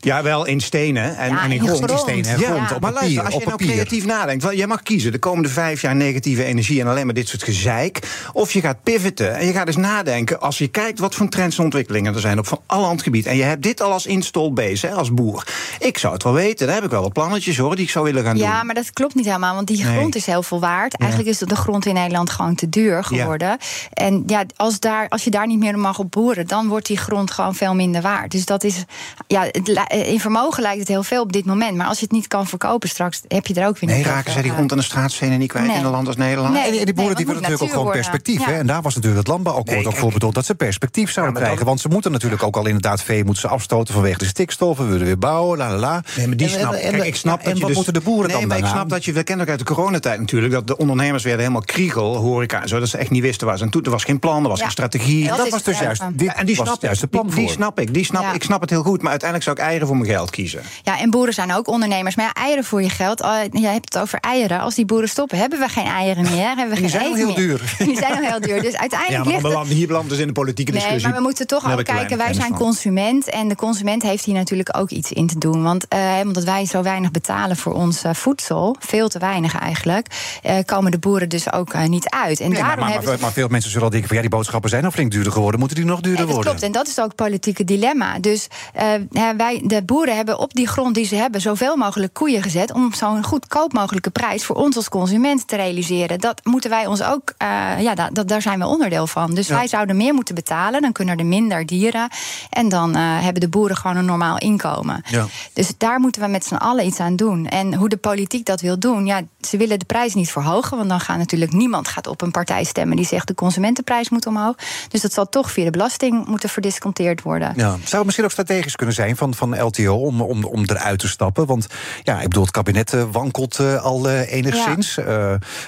Ja, 0.00 0.22
wel 0.22 0.46
in 0.46 0.60
stenen 0.60 1.16
en, 1.16 1.30
Ja, 1.30 1.42
en 1.42 1.50
in 1.50 1.60
in 1.60 1.66
grond. 1.66 1.84
grond. 1.84 2.00
stenen 2.00 2.30
en 2.30 2.40
Ja, 2.40 2.46
grond, 2.50 2.72
op 2.72 2.80
maar 2.80 2.92
luister, 2.92 3.22
papier, 3.22 3.24
als 3.24 3.34
op 3.34 3.40
je 3.40 3.46
nou 3.46 3.58
creatief 3.58 4.04
nadenkt, 4.06 4.42
wel, 4.42 4.54
jij 4.54 4.66
mag 4.66 4.82
kiezen 4.82 5.12
de 5.12 5.18
komende 5.18 5.48
vijf 5.48 5.80
jaar 5.80 5.96
negatieve 5.96 6.44
energie 6.44 6.80
en 6.80 6.86
alleen 6.86 7.04
maar 7.04 7.14
dit 7.14 7.28
soort 7.28 7.42
gezeik. 7.42 7.98
Of 8.32 8.52
je 8.52 8.60
gaat 8.60 8.82
pivoten 8.82 9.36
en 9.36 9.46
je 9.46 9.52
gaat 9.52 9.66
eens 9.66 9.76
nadenken 9.76 10.40
als 10.40 10.58
je 10.58 10.68
kijkt 10.68 10.98
wat 10.98 11.14
voor 11.14 11.28
trends 11.28 11.58
en 11.58 11.64
ontwikkelingen 11.64 12.14
er 12.14 12.20
zijn 12.20 12.38
op 12.38 12.46
van 12.46 12.60
alle 12.66 12.98
gebied. 12.98 13.26
En 13.26 13.36
je 13.36 13.42
hebt 13.42 13.62
dit 13.62 13.80
al 13.80 13.92
als 13.92 14.06
installbase, 14.06 14.86
hè, 14.86 14.92
als 14.94 15.14
boer. 15.14 15.46
Ik 15.78 15.98
zou 15.98 16.12
het 16.12 16.22
wel 16.22 16.32
weten, 16.32 16.66
daar 16.66 16.74
heb 16.74 16.84
ik 16.84 16.90
wel 16.90 17.02
wat 17.02 17.12
plannetjes 17.12 17.56
hoor, 17.58 17.76
die 17.76 17.84
ik 17.84 17.90
zou 17.90 18.04
willen 18.04 18.24
gaan 18.24 18.36
doen. 18.36 18.46
Ja, 18.46 18.62
maar 18.62 18.74
dat 18.74 18.92
klopt 18.92 19.14
niet 19.14 19.24
helemaal, 19.24 19.54
want 19.54 19.66
die 19.66 19.84
grond 19.84 19.96
Nee. 19.96 20.08
is 20.10 20.26
heel 20.26 20.42
veel 20.42 20.60
waard. 20.60 20.96
Eigenlijk 20.96 21.30
is 21.30 21.38
de 21.38 21.56
grond 21.56 21.86
in 21.86 21.94
Nederland 21.94 22.30
gewoon 22.30 22.54
te 22.54 22.68
duur 22.68 23.04
geworden. 23.04 23.58
En 23.92 24.22
ja, 24.26 24.44
als, 24.56 24.80
daar, 24.80 25.08
als 25.08 25.24
je 25.24 25.30
daar 25.30 25.46
niet 25.46 25.58
meer 25.58 25.78
mag 25.78 25.98
op 25.98 26.10
boeren, 26.10 26.46
dan 26.46 26.68
wordt 26.68 26.86
die 26.86 26.96
grond 26.96 27.30
gewoon 27.30 27.54
veel 27.54 27.74
minder 27.74 28.02
waard. 28.02 28.30
Dus 28.30 28.44
dat 28.44 28.64
is, 28.64 28.84
ja, 29.26 29.42
het 29.50 29.68
in 29.90 30.20
vermogen 30.20 30.62
lijkt 30.62 30.78
het 30.78 30.88
heel 30.88 31.02
veel 31.02 31.22
op 31.22 31.32
dit 31.32 31.44
moment. 31.44 31.76
Maar 31.76 31.86
als 31.86 31.98
je 31.98 32.04
het 32.04 32.12
niet 32.12 32.26
kan 32.26 32.46
verkopen 32.46 32.88
straks, 32.88 33.20
heb 33.28 33.46
je 33.46 33.54
er 33.54 33.66
ook 33.68 33.78
weer 33.78 33.88
Nee, 33.90 33.98
niet 33.98 34.06
raken 34.06 34.18
zoveel 34.18 34.32
zij 34.32 34.42
die 34.42 34.50
aan. 34.50 34.56
grond 34.56 34.72
aan 34.72 34.78
de 34.78 34.84
straatstenen 34.84 35.38
niet 35.38 35.48
kwijt 35.48 35.66
Nee. 35.66 35.76
in 35.76 35.84
een 35.84 35.90
land 35.90 36.06
als 36.06 36.16
Nederland? 36.16 36.54
Nee. 36.54 36.64
En 36.64 36.70
die- 36.70 36.78
en 36.80 36.84
die 36.84 36.94
boeren 36.94 37.16
die 37.16 37.26
willen 37.26 37.42
natuurlijk 37.42 37.70
ook 37.70 37.76
gewoon 37.76 37.92
perspectief. 37.92 38.44
Hè? 38.44 38.52
En 38.52 38.66
daar 38.66 38.82
was 38.82 38.94
natuurlijk 38.94 39.20
het 39.20 39.28
landbouwakkoord 39.30 39.76
Nee, 39.78 39.86
ook 39.86 39.96
voor 39.96 40.12
bedoeld 40.12 40.34
dat 40.34 40.44
ze 40.46 40.54
perspectief 40.54 41.10
zouden 41.10 41.34
dan- 41.34 41.42
krijgen. 41.44 41.66
Want 41.66 41.80
ze 41.80 41.88
moeten 41.88 42.12
natuurlijk 42.12 42.42
ook 42.42 42.56
al 42.56 42.66
inderdaad 42.66 43.02
vee 43.02 43.24
moeten 43.24 43.40
ze 43.42 43.48
afstoten 43.48 43.94
vanwege 43.94 44.18
de 44.18 44.24
stikstof. 44.24 44.78
We 44.78 44.84
willen 44.84 45.06
weer 45.06 45.18
bouwen, 45.18 45.58
la 45.58 45.68
la 45.70 45.76
la. 45.76 46.02
Nee, 46.16 46.26
maar 46.26 46.36
die 46.36 46.46
En- 46.46 46.52
snap, 46.60 46.72
en- 46.72 46.90
kijk, 46.90 47.04
ik 47.04 47.16
snap 47.16 47.38
ja, 47.38 47.44
dat 47.44 47.52
en 47.52 47.54
je 47.54 47.58
wat 47.60 47.66
dus, 47.68 47.76
moeten 47.76 47.94
de 47.94 48.00
boeren 48.00 48.30
nee, 48.30 48.38
dan 48.40 48.48
maar 48.48 48.58
ik 48.58 48.64
snap 48.66 48.88
dat 48.88 49.04
je, 49.04 49.12
we 49.12 49.22
kennen 49.22 49.44
ook 49.44 49.50
uit 49.50 49.58
de 49.58 49.64
coronatijd 49.74 50.20
natuurlijk, 50.20 50.52
dat 50.52 50.66
de 50.66 50.76
ondernemers 50.76 51.22
werden 51.22 51.40
helemaal 51.40 51.62
kriegel, 51.64 52.16
horeca 52.16 52.62
en 52.62 52.68
zo, 52.68 52.78
dat 52.78 52.88
ze 52.88 52.98
echt 52.98 53.10
niet 53.10 53.22
wisten 53.22 53.46
waar 53.46 53.58
ze 53.58 53.64
aan 53.64 53.70
toe. 53.70 53.82
Er 53.82 53.90
was 53.90 54.04
geen 54.04 54.18
plan, 54.18 54.42
er 54.42 54.48
was 54.48 54.60
geen 54.60 54.70
strategie. 54.70 55.28
Dat 55.28 55.36
dat 55.36 55.48
was 55.48 55.62
dus 55.62 55.78
juist, 55.78 56.00
en 56.02 56.12
die 56.46 56.56
was 56.56 56.66
snap 56.66 56.82
juist 56.82 56.96
ik. 56.96 57.00
het 57.00 57.10
plan 57.10 57.34
Die, 57.34 57.48
snap 57.50 57.80
ik. 57.80 57.94
Die 57.94 58.04
snap. 58.04 58.34
Ik 58.34 58.42
snap 58.42 58.60
het 58.60 58.70
heel 58.70 58.82
goed, 58.82 59.00
maar 59.02 59.10
uiteindelijk 59.10 59.48
zou 59.50 59.60
ik 59.68 59.72
eieren 59.80 59.86
voor 59.86 59.96
mijn 59.96 60.10
geld 60.18 60.30
kiezen. 60.30 60.62
Ja, 60.82 60.98
en 60.98 61.10
boeren 61.10 61.34
zijn 61.34 61.52
ook 61.52 61.68
ondernemers. 61.68 62.14
Maar 62.14 62.24
ja, 62.24 62.32
eieren 62.32 62.64
voor 62.64 62.82
je 62.82 62.88
geld. 62.90 63.22
Oh, 63.22 63.36
je 63.50 63.66
hebt 63.66 63.94
het 63.94 64.02
over 64.02 64.18
eieren. 64.20 64.60
Als 64.60 64.74
die 64.74 64.84
boeren 64.84 65.08
stoppen, 65.08 65.38
hebben 65.38 65.58
we 65.58 65.68
geen 65.68 65.84
eieren 65.86 66.22
meer. 66.22 66.46
Hebben 66.46 66.68
we 66.68 66.74
die 66.74 66.80
geen 66.80 66.90
zijn 66.90 67.06
al 67.06 67.14
heel 67.14 67.26
meer. 67.26 67.36
duur. 67.36 67.74
Die 67.86 67.96
zijn 67.96 68.12
al 68.12 68.20
heel 68.30 68.40
duur. 68.40 68.62
Dus 68.62 68.72
Ja, 68.72 68.78
uiteindelijk 68.78 69.24
maar 69.24 69.34
het... 69.34 69.52
landen- 69.52 69.76
hier 69.76 69.86
belanden 69.86 70.10
dus 70.10 70.18
in 70.20 70.26
de 70.26 70.32
politieke 70.32 70.70
Nee, 70.72 70.80
discussie. 70.80 71.08
maar 71.10 71.18
we 71.18 71.24
moeten 71.24 71.46
toch 71.46 71.72
ook 71.72 71.84
kijken. 71.84 72.18
Wij 72.18 72.32
zijn 72.34 72.54
consument. 72.54 73.28
En 73.30 73.48
de 73.48 73.54
consument 73.56 74.02
heeft 74.02 74.24
hier 74.24 74.34
natuurlijk 74.34 74.76
ook 74.78 74.90
iets 74.90 75.12
in 75.12 75.26
te 75.26 75.38
doen. 75.38 75.62
Want 75.62 75.88
eh, 75.88 75.98
omdat 76.22 76.44
wij 76.44 76.66
zo 76.66 76.82
weinig 76.82 77.10
betalen 77.10 77.56
voor 77.56 77.72
ons 77.74 78.02
eh, 78.02 78.14
voedsel, 78.14 78.76
veel 78.78 79.08
te 79.08 79.18
weinig 79.18 79.58
eigenlijk, 79.58 80.06
eh, 80.42 80.56
komen 80.64 80.90
de 80.90 80.98
boeren 80.98 81.28
dus 81.28 81.52
ook 81.52 81.72
eh, 81.72 81.84
niet 81.84 82.08
uit. 82.08 82.40
En 82.40 82.48
Nee, 82.50 82.58
maar, 82.58 82.60
daarom 82.68 82.78
maar, 82.84 82.88
hebben 82.92 83.08
maar, 83.08 83.18
ze- 83.18 83.24
maar 83.24 83.32
veel 83.32 83.48
mensen 83.48 83.70
zullen 83.70 83.84
al 83.84 83.90
denken 83.90 84.08
van 84.08 84.16
ja, 84.16 84.22
die 84.22 84.36
boodschappen 84.36 84.70
zijn 84.70 84.84
al 84.84 84.90
flink 84.90 85.10
duurder 85.10 85.32
geworden. 85.32 85.58
Moeten 85.60 85.76
die 85.78 85.86
nog 85.86 86.00
duurder 86.00 86.24
Nee, 86.24 86.34
worden? 86.34 86.50
klopt. 86.52 86.64
En 86.66 86.72
dat 86.72 86.88
is 86.88 86.98
ook 86.98 87.06
het 87.06 87.14
politieke 87.16 87.64
dilemma. 87.64 88.18
Dus 88.18 88.46
eh, 88.72 88.86
ja, 89.10 89.36
wij, 89.36 89.60
de 89.70 89.82
boeren 89.82 90.16
hebben 90.16 90.38
op 90.38 90.54
die 90.54 90.66
grond 90.68 90.94
die 90.94 91.04
ze 91.04 91.14
hebben 91.14 91.40
zoveel 91.40 91.76
mogelijk 91.76 92.14
koeien 92.14 92.42
gezet. 92.42 92.72
om 92.72 92.92
zo'n 92.94 93.24
goedkoop 93.24 93.72
mogelijke 93.72 94.10
prijs 94.10 94.44
voor 94.44 94.56
ons 94.56 94.76
als 94.76 94.88
consument 94.88 95.48
te 95.48 95.56
realiseren. 95.56 96.18
Dat 96.20 96.40
moeten 96.44 96.70
wij 96.70 96.86
ons 96.86 97.02
ook. 97.02 97.32
eh, 97.36 97.48
ja, 97.80 97.94
da- 97.94 98.10
dat, 98.12 98.28
daar 98.28 98.42
zijn 98.42 98.58
we 98.58 98.66
onderdeel 98.66 99.06
van. 99.06 99.34
Dus 99.34 99.46
Ja. 99.46 99.54
wij 99.54 99.66
zouden 99.68 99.96
meer 99.96 100.14
moeten 100.14 100.34
betalen. 100.34 100.82
Dan 100.82 100.92
kunnen 100.92 101.18
er 101.18 101.26
minder 101.26 101.66
dieren. 101.66 102.08
En 102.50 102.68
dan 102.68 102.94
eh, 102.94 103.02
hebben 103.22 103.40
de 103.40 103.48
boeren 103.48 103.76
gewoon 103.76 103.96
een 103.96 104.04
normaal 104.04 104.38
inkomen. 104.38 105.02
Ja. 105.06 105.26
Dus 105.52 105.72
daar 105.78 106.00
moeten 106.00 106.22
we 106.22 106.28
met 106.28 106.44
z'n 106.44 106.54
allen 106.54 106.86
iets 106.86 107.00
aan 107.00 107.16
doen. 107.16 107.46
En 107.46 107.74
hoe 107.74 107.88
de 107.88 107.96
politiek 107.96 108.46
dat 108.46 108.60
wil 108.60 108.78
doen. 108.78 109.06
Ja, 109.06 109.20
ze 109.40 109.56
willen 109.56 109.78
de 109.78 109.84
prijs 109.84 110.14
niet 110.14 110.30
verhogen. 110.32 110.76
Want 110.76 110.88
dan 110.88 111.00
gaat 111.00 111.18
natuurlijk 111.18 111.52
niemand 111.52 111.88
gaat 111.88 112.06
op 112.06 112.22
een 112.22 112.30
partij 112.30 112.64
stemmen 112.64 112.96
die 112.96 113.06
zegt 113.06 113.26
de 113.26 113.34
consumentenprijs 113.34 114.08
moet 114.10 114.26
omhoog. 114.26 114.54
Dus 114.88 115.00
dat 115.00 115.12
zal 115.12 115.28
toch 115.28 115.50
via 115.50 115.64
de 115.64 115.70
belasting 115.70 116.26
moeten 116.26 116.48
verdisconteerd 116.48 117.22
worden. 117.22 117.52
Ja. 117.56 117.68
Zou 117.70 117.78
het 117.96 118.04
misschien 118.04 118.24
ook 118.24 118.30
strategisch 118.30 118.76
kunnen 118.76 118.94
zijn 118.94 119.16
van, 119.16 119.34
van 119.34 119.54
LTO 119.62 119.94
om, 119.94 120.20
om, 120.20 120.44
om 120.44 120.62
eruit 120.66 120.98
te 120.98 121.08
stappen? 121.08 121.46
Want 121.46 121.66
ja, 122.02 122.16
ik 122.16 122.28
bedoel, 122.28 122.42
het 122.42 122.52
kabinet 122.52 122.92
eh, 122.92 123.04
wankelt 123.12 123.58
eh, 123.58 123.82
al 123.82 124.08
eh, 124.08 124.32
enigszins. 124.32 124.98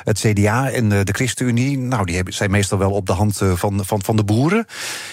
Het 0.05 0.19
CDA 0.19 0.71
en 0.71 0.89
de 0.89 1.13
ChristenUnie, 1.13 1.79
nou, 1.79 2.05
die 2.05 2.15
hebben, 2.15 2.35
zijn 2.35 2.51
meestal 2.51 2.79
wel 2.79 2.91
op 2.91 3.07
de 3.07 3.13
hand 3.13 3.41
van, 3.55 3.85
van, 3.85 4.03
van 4.03 4.17
de 4.17 4.25
boeren. 4.25 4.61
Ik 4.61 4.67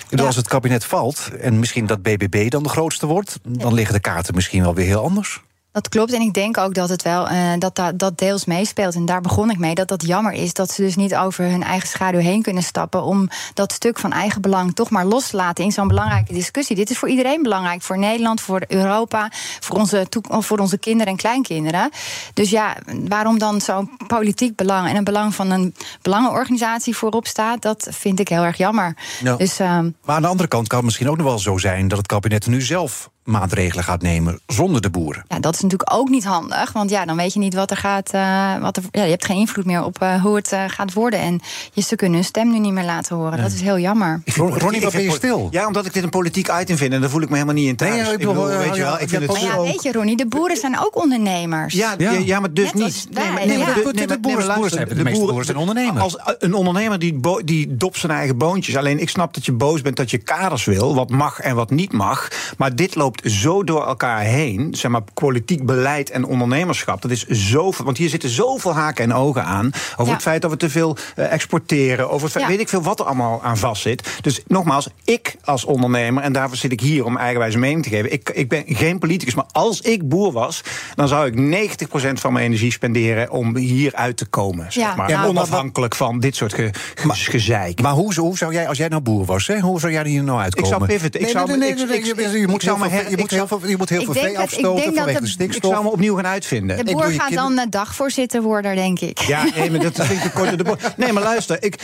bedoel, 0.09 0.19
Ja. 0.19 0.25
Als 0.25 0.35
het 0.35 0.47
kabinet 0.47 0.85
valt 0.85 1.29
en 1.41 1.59
misschien 1.59 1.85
dat 1.85 2.01
BBB 2.01 2.49
dan 2.49 2.63
de 2.63 2.69
grootste 2.69 3.05
wordt, 3.05 3.39
dan 3.43 3.73
liggen 3.73 3.93
de 3.93 4.01
kaarten 4.01 4.35
misschien 4.35 4.61
wel 4.61 4.73
weer 4.73 4.85
heel 4.85 5.03
anders. 5.03 5.41
Dat 5.71 5.89
klopt. 5.89 6.13
En 6.13 6.21
ik 6.21 6.33
denk 6.33 6.57
ook 6.57 6.73
dat 6.73 6.89
het 6.89 7.01
wel 7.01 7.27
eh, 7.27 7.53
dat, 7.57 7.75
dat, 7.75 7.99
dat 7.99 8.17
deels 8.17 8.45
meespeelt. 8.45 8.95
En 8.95 9.05
daar 9.05 9.21
begon 9.21 9.49
ik 9.49 9.57
mee. 9.57 9.75
Dat 9.75 9.87
dat 9.87 10.05
jammer 10.05 10.33
is 10.33 10.53
dat 10.53 10.71
ze 10.71 10.81
dus 10.81 10.95
niet 10.95 11.15
over 11.15 11.45
hun 11.45 11.63
eigen 11.63 11.87
schaduw 11.87 12.19
heen 12.19 12.41
kunnen 12.41 12.63
stappen. 12.63 13.03
om 13.03 13.29
dat 13.53 13.71
stuk 13.71 13.99
van 13.99 14.11
eigen 14.11 14.41
belang 14.41 14.75
toch 14.75 14.89
maar 14.89 15.05
los 15.05 15.27
te 15.27 15.35
laten 15.35 15.63
in 15.63 15.71
zo'n 15.71 15.87
belangrijke 15.87 16.33
discussie. 16.33 16.75
Dit 16.75 16.89
is 16.89 16.97
voor 16.97 17.09
iedereen 17.09 17.43
belangrijk. 17.43 17.81
Voor 17.81 17.97
Nederland, 17.97 18.41
voor 18.41 18.61
Europa, 18.67 19.31
voor 19.59 19.75
onze, 19.75 20.07
voor 20.29 20.57
onze 20.57 20.77
kinderen 20.77 21.11
en 21.13 21.17
kleinkinderen. 21.19 21.89
Dus 22.33 22.49
ja, 22.49 22.75
waarom 23.07 23.39
dan 23.39 23.61
zo'n 23.61 23.89
politiek 24.07 24.55
belang 24.55 24.89
en 24.89 24.95
een 24.95 25.03
belang 25.03 25.35
van 25.35 25.51
een 25.51 25.75
belangenorganisatie 26.01 26.95
voorop 26.95 27.27
staat, 27.27 27.61
dat 27.61 27.87
vind 27.91 28.19
ik 28.19 28.27
heel 28.27 28.43
erg 28.43 28.57
jammer. 28.57 28.95
Ja. 29.23 29.35
Dus 29.35 29.59
ehm, 29.59 29.89
Maar 30.05 30.15
aan 30.15 30.21
de 30.21 30.27
andere 30.27 30.47
kant 30.49 30.67
kan 30.67 30.77
het 30.77 30.85
misschien 30.85 31.09
ook 31.09 31.17
nog 31.17 31.25
wel 31.25 31.39
zo 31.39 31.57
zijn 31.57 31.87
dat 31.87 31.97
het 31.97 32.07
kabinet 32.07 32.47
nu 32.47 32.61
zelf 32.61 33.09
maatregelen 33.29 33.83
gaat 33.83 34.01
nemen 34.01 34.39
zonder 34.47 34.81
de 34.81 34.89
boeren. 34.89 35.23
Ja, 35.27 35.39
dat 35.39 35.53
is 35.53 35.61
natuurlijk 35.61 35.93
ook 35.93 36.09
niet 36.09 36.25
handig. 36.25 36.71
Want 36.71 36.89
ja, 36.89 37.05
dan 37.05 37.15
weet 37.17 37.33
je 37.33 37.39
niet 37.39 37.53
wat 37.53 37.71
er 37.71 37.77
gaat. 37.77 38.09
eh, 38.09 38.57
wat 38.57 38.77
er, 38.77 38.83
ja, 38.91 39.03
je 39.03 39.09
hebt 39.09 39.25
geen 39.25 39.37
invloed 39.37 39.65
meer 39.65 39.83
op 39.83 40.01
eh, 40.01 40.21
hoe 40.21 40.35
het 40.35 40.51
eh, 40.51 40.63
gaat 40.67 40.93
worden. 40.93 41.19
En 41.19 41.39
je, 41.73 41.81
ze 41.81 41.95
kunnen 41.95 42.15
hun 42.15 42.25
stem 42.25 42.51
nu 42.51 42.59
niet 42.59 42.73
meer 42.73 42.83
laten 42.85 43.15
horen. 43.15 43.41
Dat 43.41 43.51
is 43.51 43.61
heel 43.61 43.79
jammer. 43.79 44.21
Ron- 44.35 44.57
Ronnie, 44.59 44.81
wat 44.81 44.93
Ik 44.93 44.97
ben 44.99 45.07
je 45.07 45.11
stil? 45.15 45.47
Ja, 45.51 45.67
omdat 45.67 45.85
ik 45.85 45.93
dit 45.93 46.03
een 46.03 46.09
politiek 46.09 46.51
item 46.61 46.77
vind 46.77 46.93
en 46.93 47.01
daar 47.01 47.09
voel 47.09 47.21
ik 47.21 47.27
me 47.29 47.33
helemaal 47.33 47.55
niet 47.55 47.67
in 47.67 47.75
thuis. 47.75 47.91
Nee, 47.91 47.99
ja, 47.99 48.05
ik 48.11 48.19
ik 48.19 48.27
bedoel, 48.27 48.45
weet 48.45 48.75
je 48.75 48.81
wel, 48.81 48.93
ik 49.01 49.09
vind 49.09 49.21
het 49.21 49.31
Maar 49.31 49.41
ja, 49.41 49.61
weet 49.61 49.83
je, 49.83 49.91
Ronnie, 49.91 50.17
de 50.17 50.27
boeren 50.27 50.57
zijn 50.57 50.79
ook 50.79 50.95
ondernemers. 51.01 51.73
Ja, 51.73 51.93
Ja. 51.97 52.11
ja. 52.11 52.19
ja, 52.25 52.39
maar 52.39 52.53
dus 52.53 52.65
Net 52.65 52.73
niet. 52.73 53.07
maar- 53.13 53.23
maar- 53.33 53.41
De- 53.41 53.57
maar- 53.57 54.19
boeren- 54.19 54.87
de 54.97 55.03
meeste 55.03 55.25
boeren 55.25 55.45
zijn 55.45 55.57
ondernemers. 55.57 56.03
Als 56.03 56.17
een 56.39 56.53
ondernemer 56.53 56.99
die, 56.99 57.13
bo- 57.13 57.43
die 57.43 57.75
dopt 57.77 57.97
zijn 57.97 58.11
eigen 58.11 58.37
boontjes. 58.37 58.75
Alleen 58.75 58.99
ik 58.99 59.09
snap 59.09 59.33
dat 59.33 59.45
je 59.45 59.51
boos 59.51 59.81
bent 59.81 59.95
dat 59.95 60.11
je 60.11 60.17
kaders 60.17 60.65
wil, 60.65 60.95
wat 60.95 61.09
mag 61.09 61.39
en 61.39 61.55
wat 61.55 61.69
niet 61.69 61.91
mag. 61.91 62.27
Maar 62.57 62.75
dit 62.75 62.95
loopt 62.95 63.18
zo 63.23 63.63
door 63.63 63.85
elkaar 63.85 64.19
heen. 64.21 64.67
Zeg 64.75 64.91
maar, 64.91 65.01
politiek 65.13 65.65
beleid 65.65 66.09
en 66.09 66.25
ondernemerschap. 66.25 67.01
Dat 67.01 67.11
is 67.11 67.25
zoveel. 67.27 67.85
Want 67.85 67.97
hier 67.97 68.09
zitten 68.09 68.29
zoveel 68.29 68.73
haken 68.73 69.03
en 69.03 69.13
ogen 69.13 69.43
aan. 69.43 69.71
Over 69.91 70.05
Ja. 70.05 70.11
het 70.13 70.21
feit 70.21 70.41
dat 70.41 70.51
we 70.51 70.57
te 70.57 70.69
veel 70.69 70.97
eh, 71.15 71.31
exporteren. 71.31 72.09
Over 72.09 72.23
het 72.23 72.31
feit, 72.31 72.43
Ja. 72.43 72.49
weet 72.49 72.59
ik 72.59 72.69
veel 72.69 72.81
wat 72.81 72.99
er 72.99 73.05
allemaal 73.05 73.43
aan 73.43 73.57
vastzit. 73.57 74.17
Dus 74.21 74.41
nogmaals, 74.47 74.87
ik 75.03 75.35
als 75.43 75.65
ondernemer, 75.65 76.23
en 76.23 76.33
daarvoor 76.33 76.57
zit 76.57 76.71
ik 76.71 76.79
hier 76.81 77.05
om 77.05 77.17
eigenwijze 77.17 77.57
mening 77.57 77.83
te 77.83 77.89
geven. 77.89 78.11
Ik, 78.11 78.29
ik 78.29 78.49
ben 78.49 78.63
geen 78.67 78.99
politicus, 78.99 79.33
maar 79.35 79.45
als 79.51 79.81
ik 79.81 80.07
boer 80.09 80.31
was, 80.31 80.61
dan 80.95 81.07
zou 81.07 81.27
ik 81.27 81.33
90% 81.35 82.19
van 82.19 82.33
mijn 82.33 82.45
energie 82.45 82.71
spenderen 82.71 83.31
om 83.31 83.55
hier 83.57 83.95
uit 83.95 84.17
te 84.17 84.25
komen. 84.25 84.71
Zeg 84.71 84.83
Ja, 84.83 84.95
maar. 84.95 85.09
nou, 85.09 85.27
Onafhankelijk 85.27 85.95
van 85.95 86.19
dit 86.19 86.35
soort 86.35 86.53
ge, 86.53 86.69
ge- 86.95 87.13
gezeik. 87.13 87.81
Maar 87.81 87.93
hoe, 87.93 88.13
hoe 88.13 88.37
zou 88.37 88.53
jij, 88.53 88.67
als 88.67 88.77
jij 88.77 88.87
nou 88.87 89.01
boer 89.01 89.25
was, 89.25 89.47
hè, 89.47 89.59
hoe 89.59 89.79
zou 89.79 89.91
jij 89.91 90.03
hier 90.07 90.23
nou 90.23 90.37
Ik 90.37 90.43
uitkomen? 90.43 90.69
zou 90.69 90.85
pivoten. 90.85 91.19
Ik 91.19 91.25
Nee, 91.25 91.31
zou 91.31 91.47
nee, 91.47 91.57
me- 91.57 91.63
nee, 91.65 91.97
ik- 91.97 92.05
ik- 92.07 92.31
je- 92.31 92.39
ik 92.39 92.47
moet 92.47 92.63
je, 93.09 93.17
moet 93.17 93.31
heel 93.31 93.47
veel, 93.47 93.67
je 93.67 93.77
moet 93.77 93.89
heel 93.89 94.03
veel 94.03 94.13
vee 94.13 94.39
afstoten 94.39 94.93
vanwege 94.93 95.21
de 95.21 95.27
stikstof. 95.27 95.63
Ik 95.63 95.71
zou 95.71 95.83
me 95.83 95.91
opnieuw 95.91 96.15
gaan 96.15 96.27
uitvinden. 96.27 96.85
De 96.85 96.91
boer 96.91 97.03
gaat 97.03 97.33
dan 97.33 97.67
dagvoorzitter 97.69 98.41
worden, 98.41 98.75
denk 98.75 98.99
ik. 98.99 99.19
Ja, 99.19 99.45
nee, 99.55 99.71
maar 99.71 99.79
dat 99.79 100.05
vind 100.05 100.23
ik 100.23 100.31
korte 100.33 100.55
de 100.55 100.63
bocht. 100.63 100.77
Nee, 100.97 101.13
maar 101.13 101.23
luister, 101.23 101.63
ik, 101.63 101.75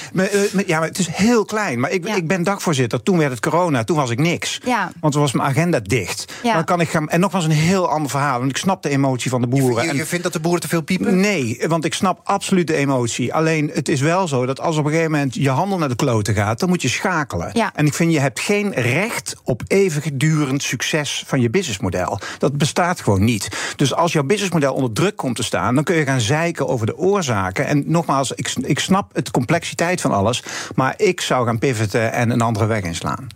ja, 0.66 0.80
maar 0.80 0.88
het 0.88 0.98
is 0.98 1.08
heel 1.08 1.46
klein. 1.46 1.80
Maar 1.80 1.92
ik, 1.92 2.06
ik 2.06 2.28
ben 2.28 2.44
dagvoorzitter. 2.44 3.04
Toen 3.04 3.18
werd 3.18 3.32
het 3.32 3.40
corona, 3.40 3.84
toen 3.84 3.96
was 3.96 4.10
ik 4.10 4.20
niks. 4.20 4.60
Ja. 4.66 4.92
Want 5.00 5.14
toen 5.14 5.22
was 5.22 5.32
mijn 5.32 5.50
agenda 5.50 5.80
dicht. 5.80 6.34
Ja. 6.44 6.54
Dan 6.54 6.64
kan 6.64 6.82
ik 6.82 6.90
gaan, 6.90 7.10
en 7.10 7.20
nogmaals 7.20 7.46
een 7.46 7.52
heel 7.52 7.90
ander 7.90 8.10
verhaal. 8.10 8.40
Want 8.40 8.52
ik 8.52 8.58
snap 8.58 8.84
de 8.84 8.90
emotie 8.90 9.30
van 9.30 9.42
de 9.42 9.48
boeren. 9.48 9.86
Je, 9.86 9.96
je, 9.96 10.06
vindt 10.06 10.24
dat 10.24 10.34
de 10.34 10.40
boeren 10.40 10.62
te 10.62 10.68
veel 10.68 10.82
piepen? 10.82 11.20
Nee, 11.20 11.62
want 11.68 11.86
ik 11.86 11.94
snap 11.94 12.20
absoluut 12.24 12.68
de 12.68 12.76
emotie. 12.76 13.34
Alleen, 13.34 13.72
het 13.74 13.90
is 13.90 14.02
wel 14.02 14.28
zo 14.28 14.46
dat 14.46 14.60
als 14.60 14.78
op 14.78 14.86
een 14.86 14.92
gegeven 14.92 15.12
moment 15.12 15.36
je 15.36 15.50
handel 15.50 15.78
naar 15.78 15.90
de 15.90 15.96
kloten 15.96 16.34
gaat... 16.34 16.60
dan 16.60 16.70
moet 16.70 16.82
je 16.82 16.90
schakelen. 16.90 17.50
Ja. 17.54 17.72
En 17.76 17.86
ik 17.86 17.94
vind, 17.94 18.12
je 18.12 18.20
hebt 18.20 18.40
geen 18.40 18.74
recht 18.74 19.36
op 19.44 19.62
eeuwigdurend 19.68 20.64
succes 20.64 21.05
van 21.26 21.42
je 21.42 21.50
businessmodel. 21.50 22.20
Dat 22.38 22.58
bestaat 22.58 23.02
gewoon 23.02 23.24
niet. 23.24 23.74
Dus 23.76 23.94
als 23.94 24.14
jouw 24.14 24.24
businessmodel 24.24 24.74
onder 24.74 24.92
druk 24.92 25.16
komt 25.16 25.36
te 25.36 25.44
staan... 25.44 25.76
dan 25.76 25.84
kun 25.84 25.96
je 25.96 26.06
gaan 26.06 26.22
zeiken 26.22 26.68
over 26.68 26.86
de 26.86 26.98
oorzaken. 26.98 27.66
En 27.68 27.84
nogmaals, 27.88 28.32
ik, 28.32 28.54
ik 28.62 28.80
snap 28.80 29.16
het 29.16 29.32
complexiteit 29.32 30.02
van 30.02 30.12
alles... 30.12 30.44
maar 30.76 30.94
ik 30.98 31.22
zou 31.22 31.46
gaan 31.46 31.60
pivoten 31.60 32.14
en 32.14 32.30
een 32.30 32.42
andere 32.42 32.66
weg 32.66 32.84
inslaan. 32.84 33.28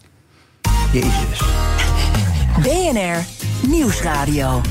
Jezus. 0.91 1.41
BNR 2.61 3.25
Nieuwsradio. 3.67 4.61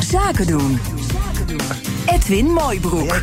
Zaken 0.00 0.46
doen. 0.46 0.80
Edwin 2.06 2.46
Mooibroek. 2.46 3.22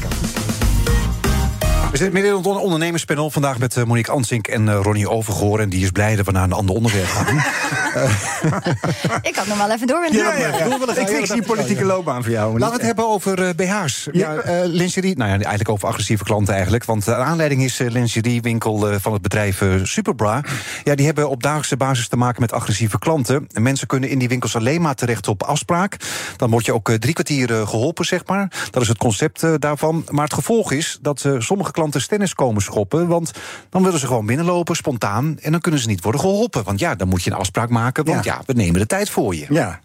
We 1.92 1.98
zitten 1.98 2.14
midden 2.14 2.32
in 2.32 2.38
het 2.38 2.62
ondernemerspanel. 2.62 3.30
Vandaag 3.30 3.58
met 3.58 3.78
eh, 3.78 3.84
Monique 3.84 4.12
Ansink 4.12 4.48
en 4.48 4.68
uh, 4.68 4.80
Ronnie 4.82 5.10
Overgoor. 5.10 5.60
En 5.60 5.70
die 5.70 5.84
is 5.84 5.90
blij 5.90 6.16
dat 6.16 6.26
we 6.26 6.32
naar 6.32 6.44
een 6.44 6.52
ander 6.52 6.76
onderwerp 6.76 7.08
gaan. 7.08 7.36
ik 9.30 9.36
had 9.36 9.48
nog 9.48 9.58
wel 9.58 9.72
even 9.72 9.88
door 9.88 10.02
willen 10.02 10.18
ja, 10.18 10.34
ja, 10.34 10.58
ja. 10.58 11.02
Ik 11.02 11.08
fix 11.08 11.30
die 11.30 11.44
politieke 11.44 11.86
loopbaan 11.86 12.24
voor 12.24 12.32
jou. 12.32 12.60
Laten 12.60 12.68
we 12.68 12.74
het 12.74 12.86
hebben 12.86 13.08
over 13.08 13.40
uh, 13.40 13.50
BH's. 13.56 14.08
Ja, 14.12 14.34
uh, 14.34 14.42
lingerie, 14.66 15.18
nou 15.18 15.30
ja, 15.30 15.36
eigenlijk 15.36 15.70
over 15.70 15.88
agressieve 15.88 16.24
klanten 16.24 16.54
eigenlijk. 16.54 16.86
Want 16.86 17.06
de 17.06 17.16
aanleiding 17.16 17.64
is 17.64 17.80
uh, 17.80 17.92
lingeriewinkel 17.92 19.00
van 19.00 19.14
het 19.14 19.22
bedrijf 19.22 19.64
Superbra. 19.84 20.44
Ja, 20.84 20.96
die 20.96 21.06
hebben 21.06 21.30
op 21.30 21.44
dagelijkse 21.44 21.78
basis 21.78 22.08
te 22.08 22.18
maken 22.18 22.42
met 22.42 22.52
agressieve 22.52 23.00
klanten. 23.00 23.48
En 23.52 23.62
mensen 23.62 23.88
kunnen 23.88 24.10
in 24.10 24.20
die 24.20 24.30
winkels 24.30 24.56
alleen 24.56 24.82
maar 24.82 24.96
terecht 24.96 25.28
op 25.28 25.44
afspraak. 25.44 25.98
Dan 26.38 26.50
word 26.50 26.66
je 26.66 26.74
ook 26.74 26.92
drie 26.92 27.14
kwartier 27.14 27.48
geholpen, 27.48 28.06
zeg 28.06 28.26
maar. 28.26 28.52
Dat 28.70 28.82
is 28.82 28.88
het 28.88 28.98
concept 28.98 29.62
daarvan. 29.62 30.06
Maar 30.10 30.24
het 30.24 30.34
gevolg 30.34 30.72
is 30.72 30.98
dat 31.02 31.26
sommige 31.38 31.72
klanten 31.72 31.92
klanten 31.92 32.02
stennis 32.02 32.34
komen 32.34 32.62
schoppen. 32.62 33.08
Want 33.08 33.32
dan 33.70 33.84
willen 33.84 34.00
ze 34.00 34.08
gewoon 34.08 34.26
binnenlopen, 34.26 34.76
spontaan. 34.76 35.38
En 35.42 35.52
dan 35.52 35.62
kunnen 35.62 35.80
ze 35.80 35.88
niet 35.88 36.04
worden 36.04 36.22
geholpen. 36.22 36.64
Want 36.64 36.80
ja, 36.80 36.96
dan 36.96 37.08
moet 37.08 37.24
je 37.24 37.32
een 37.32 37.38
afspraak 37.38 37.70
maken. 37.70 37.81
Want 38.14 38.26
ja, 38.26 38.42
we 38.46 38.54
nemen 38.54 38.80
de 38.80 38.86
tijd 38.86 39.10
voor 39.10 39.36
je. 39.36 39.46
Ja. 39.50 39.80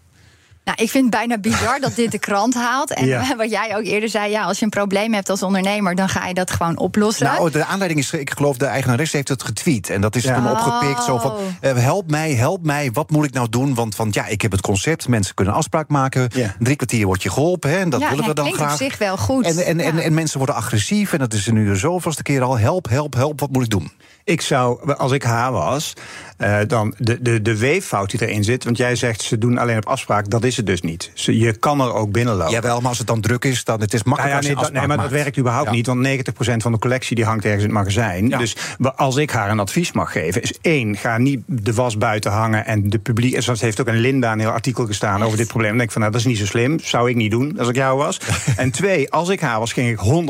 Nou, 0.67 0.79
ik 0.81 0.89
vind 0.89 1.03
het 1.03 1.13
bijna 1.13 1.37
bizar 1.37 1.79
dat 1.79 1.95
dit 1.95 2.11
de 2.11 2.19
krant 2.19 2.53
haalt. 2.53 2.93
En 2.93 3.07
wat 3.37 3.49
jij 3.49 3.75
ook 3.77 3.83
eerder 3.83 4.09
zei, 4.09 4.31
ja, 4.31 4.43
als 4.43 4.57
je 4.59 4.63
een 4.63 4.69
probleem 4.69 5.13
hebt 5.13 5.29
als 5.29 5.43
ondernemer, 5.43 5.95
dan 5.95 6.09
ga 6.09 6.27
je 6.27 6.33
dat 6.33 6.51
gewoon 6.51 6.77
oplossen. 6.77 7.25
Nou, 7.25 7.51
de 7.51 7.65
aanleiding 7.65 7.99
is, 7.99 8.11
ik 8.11 8.31
geloof, 8.31 8.57
de 8.57 8.65
eigenares 8.65 9.11
heeft 9.11 9.27
het 9.27 9.43
getweet. 9.43 9.89
En 9.89 10.01
dat 10.01 10.15
is 10.15 10.23
toen 10.23 10.51
opgepikt. 10.51 11.03
Zo 11.03 11.17
van: 11.17 11.33
uh, 11.61 11.75
help 11.75 12.09
mij, 12.09 12.33
help 12.33 12.65
mij, 12.65 12.91
wat 12.93 13.09
moet 13.09 13.25
ik 13.25 13.33
nou 13.33 13.49
doen? 13.49 13.73
Want, 13.73 13.95
want 13.95 14.13
ja, 14.13 14.25
ik 14.25 14.41
heb 14.41 14.51
het 14.51 14.61
concept, 14.61 15.07
mensen 15.07 15.35
kunnen 15.35 15.53
een 15.53 15.59
afspraak 15.59 15.89
maken. 15.89 16.29
Drie 16.59 16.75
kwartier 16.75 17.05
wordt 17.05 17.23
je 17.23 17.29
geholpen, 17.29 17.69
hè, 17.69 17.77
en 17.77 17.89
dat 17.89 18.09
willen 18.09 18.25
we 18.25 18.33
dan 18.33 18.53
graag. 18.53 18.71
op 18.71 18.77
zich 18.77 18.97
wel 18.97 19.17
goed. 19.17 19.45
En, 19.45 19.65
en, 19.65 19.79
en, 19.79 19.99
en, 19.99 20.13
mensen 20.13 20.37
worden 20.37 20.55
agressief, 20.55 21.13
en 21.13 21.19
dat 21.19 21.33
is 21.33 21.47
er 21.47 21.53
nu 21.53 21.75
zoveelste 21.75 22.23
keer 22.23 22.41
al. 22.41 22.57
Help, 22.57 22.89
help, 22.89 23.13
help, 23.13 23.39
wat 23.39 23.51
moet 23.51 23.63
ik 23.63 23.69
doen? 23.69 23.91
Ik 24.23 24.41
zou, 24.41 24.93
als 24.93 25.11
ik 25.11 25.23
haar 25.23 25.51
was, 25.51 25.93
uh, 26.37 26.59
dan 26.67 26.93
de, 26.97 27.21
de, 27.21 27.41
de 27.41 27.57
weeffout 27.57 28.09
die 28.09 28.27
erin 28.27 28.43
zit. 28.43 28.63
Want 28.63 28.77
jij 28.77 28.95
zegt 28.95 29.21
ze 29.21 29.37
doen 29.37 29.57
alleen 29.57 29.77
op 29.77 29.85
afspraak, 29.85 30.29
dat 30.29 30.43
is 30.43 30.56
het 30.57 30.65
dus 30.65 30.81
niet. 30.81 31.11
je 31.13 31.53
kan 31.53 31.81
er 31.81 31.93
ook 31.93 32.11
binnenlopen. 32.11 32.53
Jawel, 32.53 32.79
maar 32.79 32.89
als 32.89 32.97
het 32.97 33.07
dan 33.07 33.21
druk 33.21 33.45
is, 33.45 33.63
dan 33.63 33.81
het 33.81 33.93
is 33.93 34.03
makkelijk. 34.03 34.41
Nou 34.41 34.59
ja, 34.59 34.69
nee, 34.69 34.87
maar 34.87 34.97
dat 34.97 35.09
werkt 35.09 35.37
überhaupt 35.37 35.71
niet. 35.71 35.85
Want 35.87 36.07
90% 36.07 36.11
van 36.57 36.71
de 36.71 36.79
collectie 36.79 37.15
die 37.15 37.25
hangt 37.25 37.45
ergens 37.45 37.63
in 37.63 37.69
het 37.69 37.77
magazijn. 37.77 38.29
Dus 38.29 38.55
als 38.95 39.15
ik 39.15 39.31
haar 39.31 39.49
een 39.49 39.59
advies 39.59 39.91
mag 39.91 40.11
geven, 40.11 40.41
is 40.41 40.53
één, 40.61 40.95
ga 40.97 41.17
niet 41.17 41.41
de 41.45 41.73
was 41.73 41.97
buiten 41.97 42.31
hangen 42.31 42.65
en 42.65 42.89
de 42.89 42.99
publiek. 42.99 43.33
En 43.33 43.43
zoals 43.43 43.61
heeft 43.61 43.81
ook 43.81 43.87
een 43.87 43.99
Linda 43.99 44.31
een 44.31 44.39
heel 44.39 44.49
artikel 44.49 44.85
gestaan 44.85 45.23
over 45.23 45.37
dit 45.37 45.47
probleem. 45.47 45.69
Dan 45.69 45.77
denk 45.77 45.89
ik 45.89 45.95
van 45.95 46.01
nou, 46.01 46.13
dat 46.13 46.21
is 46.21 46.27
niet 46.27 46.37
zo 46.37 46.45
slim. 46.45 46.79
Zou 46.79 47.09
ik 47.09 47.15
niet 47.15 47.31
doen 47.31 47.59
als 47.59 47.69
ik 47.69 47.75
jou 47.75 47.97
was. 47.97 48.19
en 48.55 48.71
twee, 48.71 49.11
als 49.11 49.29
ik 49.29 49.39
haar 49.39 49.59
was, 49.59 49.73
ging 49.73 49.89
ik 49.89 50.25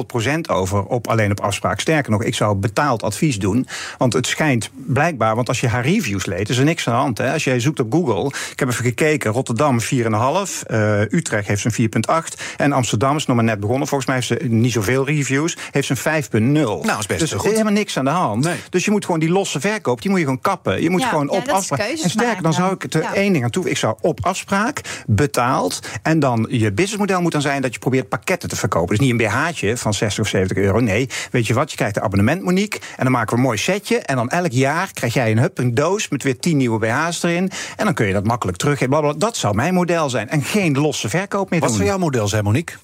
100% 0.49 0.51
over 0.51 0.83
op 0.83 1.07
alleen 1.07 1.31
op 1.31 1.39
afspraak. 1.39 1.79
Sterker 1.79 2.11
nog, 2.11 2.23
ik 2.23 2.35
zou 2.35 2.55
betaald 2.55 3.03
advies 3.03 3.39
doen. 3.39 3.67
Want 3.97 4.13
het 4.13 4.27
schijnt 4.27 4.69
blijkbaar, 4.73 5.35
want 5.35 5.47
als 5.47 5.59
je 5.59 5.67
haar 5.67 5.85
reviews 5.85 6.25
leest, 6.25 6.49
is 6.49 6.57
er 6.57 6.63
niks 6.63 6.87
aan 6.87 6.93
de 6.93 6.99
hand. 6.99 7.17
Hè? 7.17 7.33
Als 7.33 7.43
jij 7.43 7.59
zoekt 7.59 7.79
op 7.79 7.93
Google, 7.93 8.27
ik 8.51 8.59
heb 8.59 8.69
even 8.69 8.85
gekeken, 8.85 9.31
Rotterdam 9.31 9.79
4,5, 9.81 9.87
uh, 10.71 11.01
eh, 11.01 11.11
Utrecht 11.11 11.47
heeft 11.47 11.61
zijn 11.61 11.73
4,8 11.73 12.41
en 12.57 12.71
Amsterdam 12.71 13.15
is 13.15 13.25
nog 13.25 13.35
maar 13.35 13.45
net 13.45 13.59
begonnen. 13.59 13.87
Volgens 13.87 14.09
mij 14.09 14.15
heeft 14.15 14.27
ze 14.27 14.47
niet 14.47 14.71
zoveel 14.71 15.05
reviews, 15.05 15.57
heeft 15.71 15.87
zijn 15.87 16.23
5,0. 16.23 16.29
Nou, 16.41 16.81
is 16.99 17.05
best 17.05 17.19
dus 17.19 17.31
goed. 17.31 17.51
helemaal 17.51 17.73
niks 17.73 17.97
aan 17.97 18.05
de 18.05 18.11
hand. 18.11 18.49
Dus 18.69 18.85
je 18.85 18.91
moet 18.91 19.05
gewoon 19.05 19.19
die 19.19 19.29
losse 19.29 19.59
verkoop, 19.59 20.01
die 20.01 20.09
moet 20.09 20.19
je 20.19 20.25
gewoon 20.25 20.41
kappen. 20.41 20.81
Je 20.81 20.89
moet 20.89 21.05
gewoon 21.05 21.29
op 21.29 21.47
afspraak. 21.47 21.79
En 21.79 22.09
sterker, 22.09 22.43
dan 22.43 22.53
zou 22.53 22.73
ik 22.73 22.93
er 22.93 23.01
ja. 23.01 23.13
één 23.13 23.33
ding 23.33 23.43
aan 23.43 23.49
toe. 23.49 23.69
Ik 23.69 23.77
zou 23.77 23.95
op 24.01 24.25
afspraak 24.25 24.81
betaald 25.07 25.79
en 26.01 26.19
dan 26.19 26.47
je 26.49 26.71
businessmodel 26.71 27.21
moet 27.21 27.31
dan 27.31 27.41
zijn 27.41 27.61
dat 27.61 27.73
je 27.73 27.79
probeert 27.79 28.09
pakketten 28.09 28.49
te 28.49 28.55
verkopen. 28.55 28.95
Dus 28.95 28.99
niet 28.99 29.11
een 29.11 29.27
BH'tje 29.27 29.77
van 29.77 29.93
60 29.93 30.23
of 30.23 30.29
70 30.29 30.57
euro. 30.57 30.79
Nee, 30.79 31.09
weet 31.31 31.47
je 31.47 31.53
wat? 31.53 31.71
Je 31.71 31.77
krijgt 31.77 31.95
een 31.95 32.03
abonnement, 32.03 32.43
Monique, 32.43 32.79
en 32.97 33.03
dan 33.03 33.11
maken 33.11 33.29
we 33.29 33.35
een 33.35 33.45
mooi 33.45 33.57
setje 33.57 33.97
en 33.97 34.15
dan 34.15 34.29
elk 34.29 34.51
jaar 34.51 34.89
krijg 34.93 35.13
jij 35.13 35.31
een 35.31 35.39
hup, 35.39 35.57
een 35.57 35.73
doos 35.73 36.09
met 36.09 36.23
weer 36.23 36.39
10 36.39 36.57
nieuwe 36.57 36.79
BH's 36.79 37.23
erin. 37.23 37.51
En 37.75 37.85
dan 37.85 37.93
kun 37.93 38.07
je 38.07 38.13
dat 38.13 38.23
makkelijk 38.23 38.57
teruggeven. 38.57 39.19
Dat 39.19 39.37
zou 39.37 39.55
mijn 39.55 39.73
model 39.73 39.96
zijn. 40.05 40.29
En 40.29 40.43
geen 40.43 40.77
losse 40.77 41.09
verkoop 41.09 41.49
meer 41.49 41.59
Wat 41.59 41.69
doen. 41.69 41.77
zou 41.77 41.89
jouw 41.89 41.97
model 41.97 42.27
zijn, 42.27 42.43
Monique? 42.43 42.75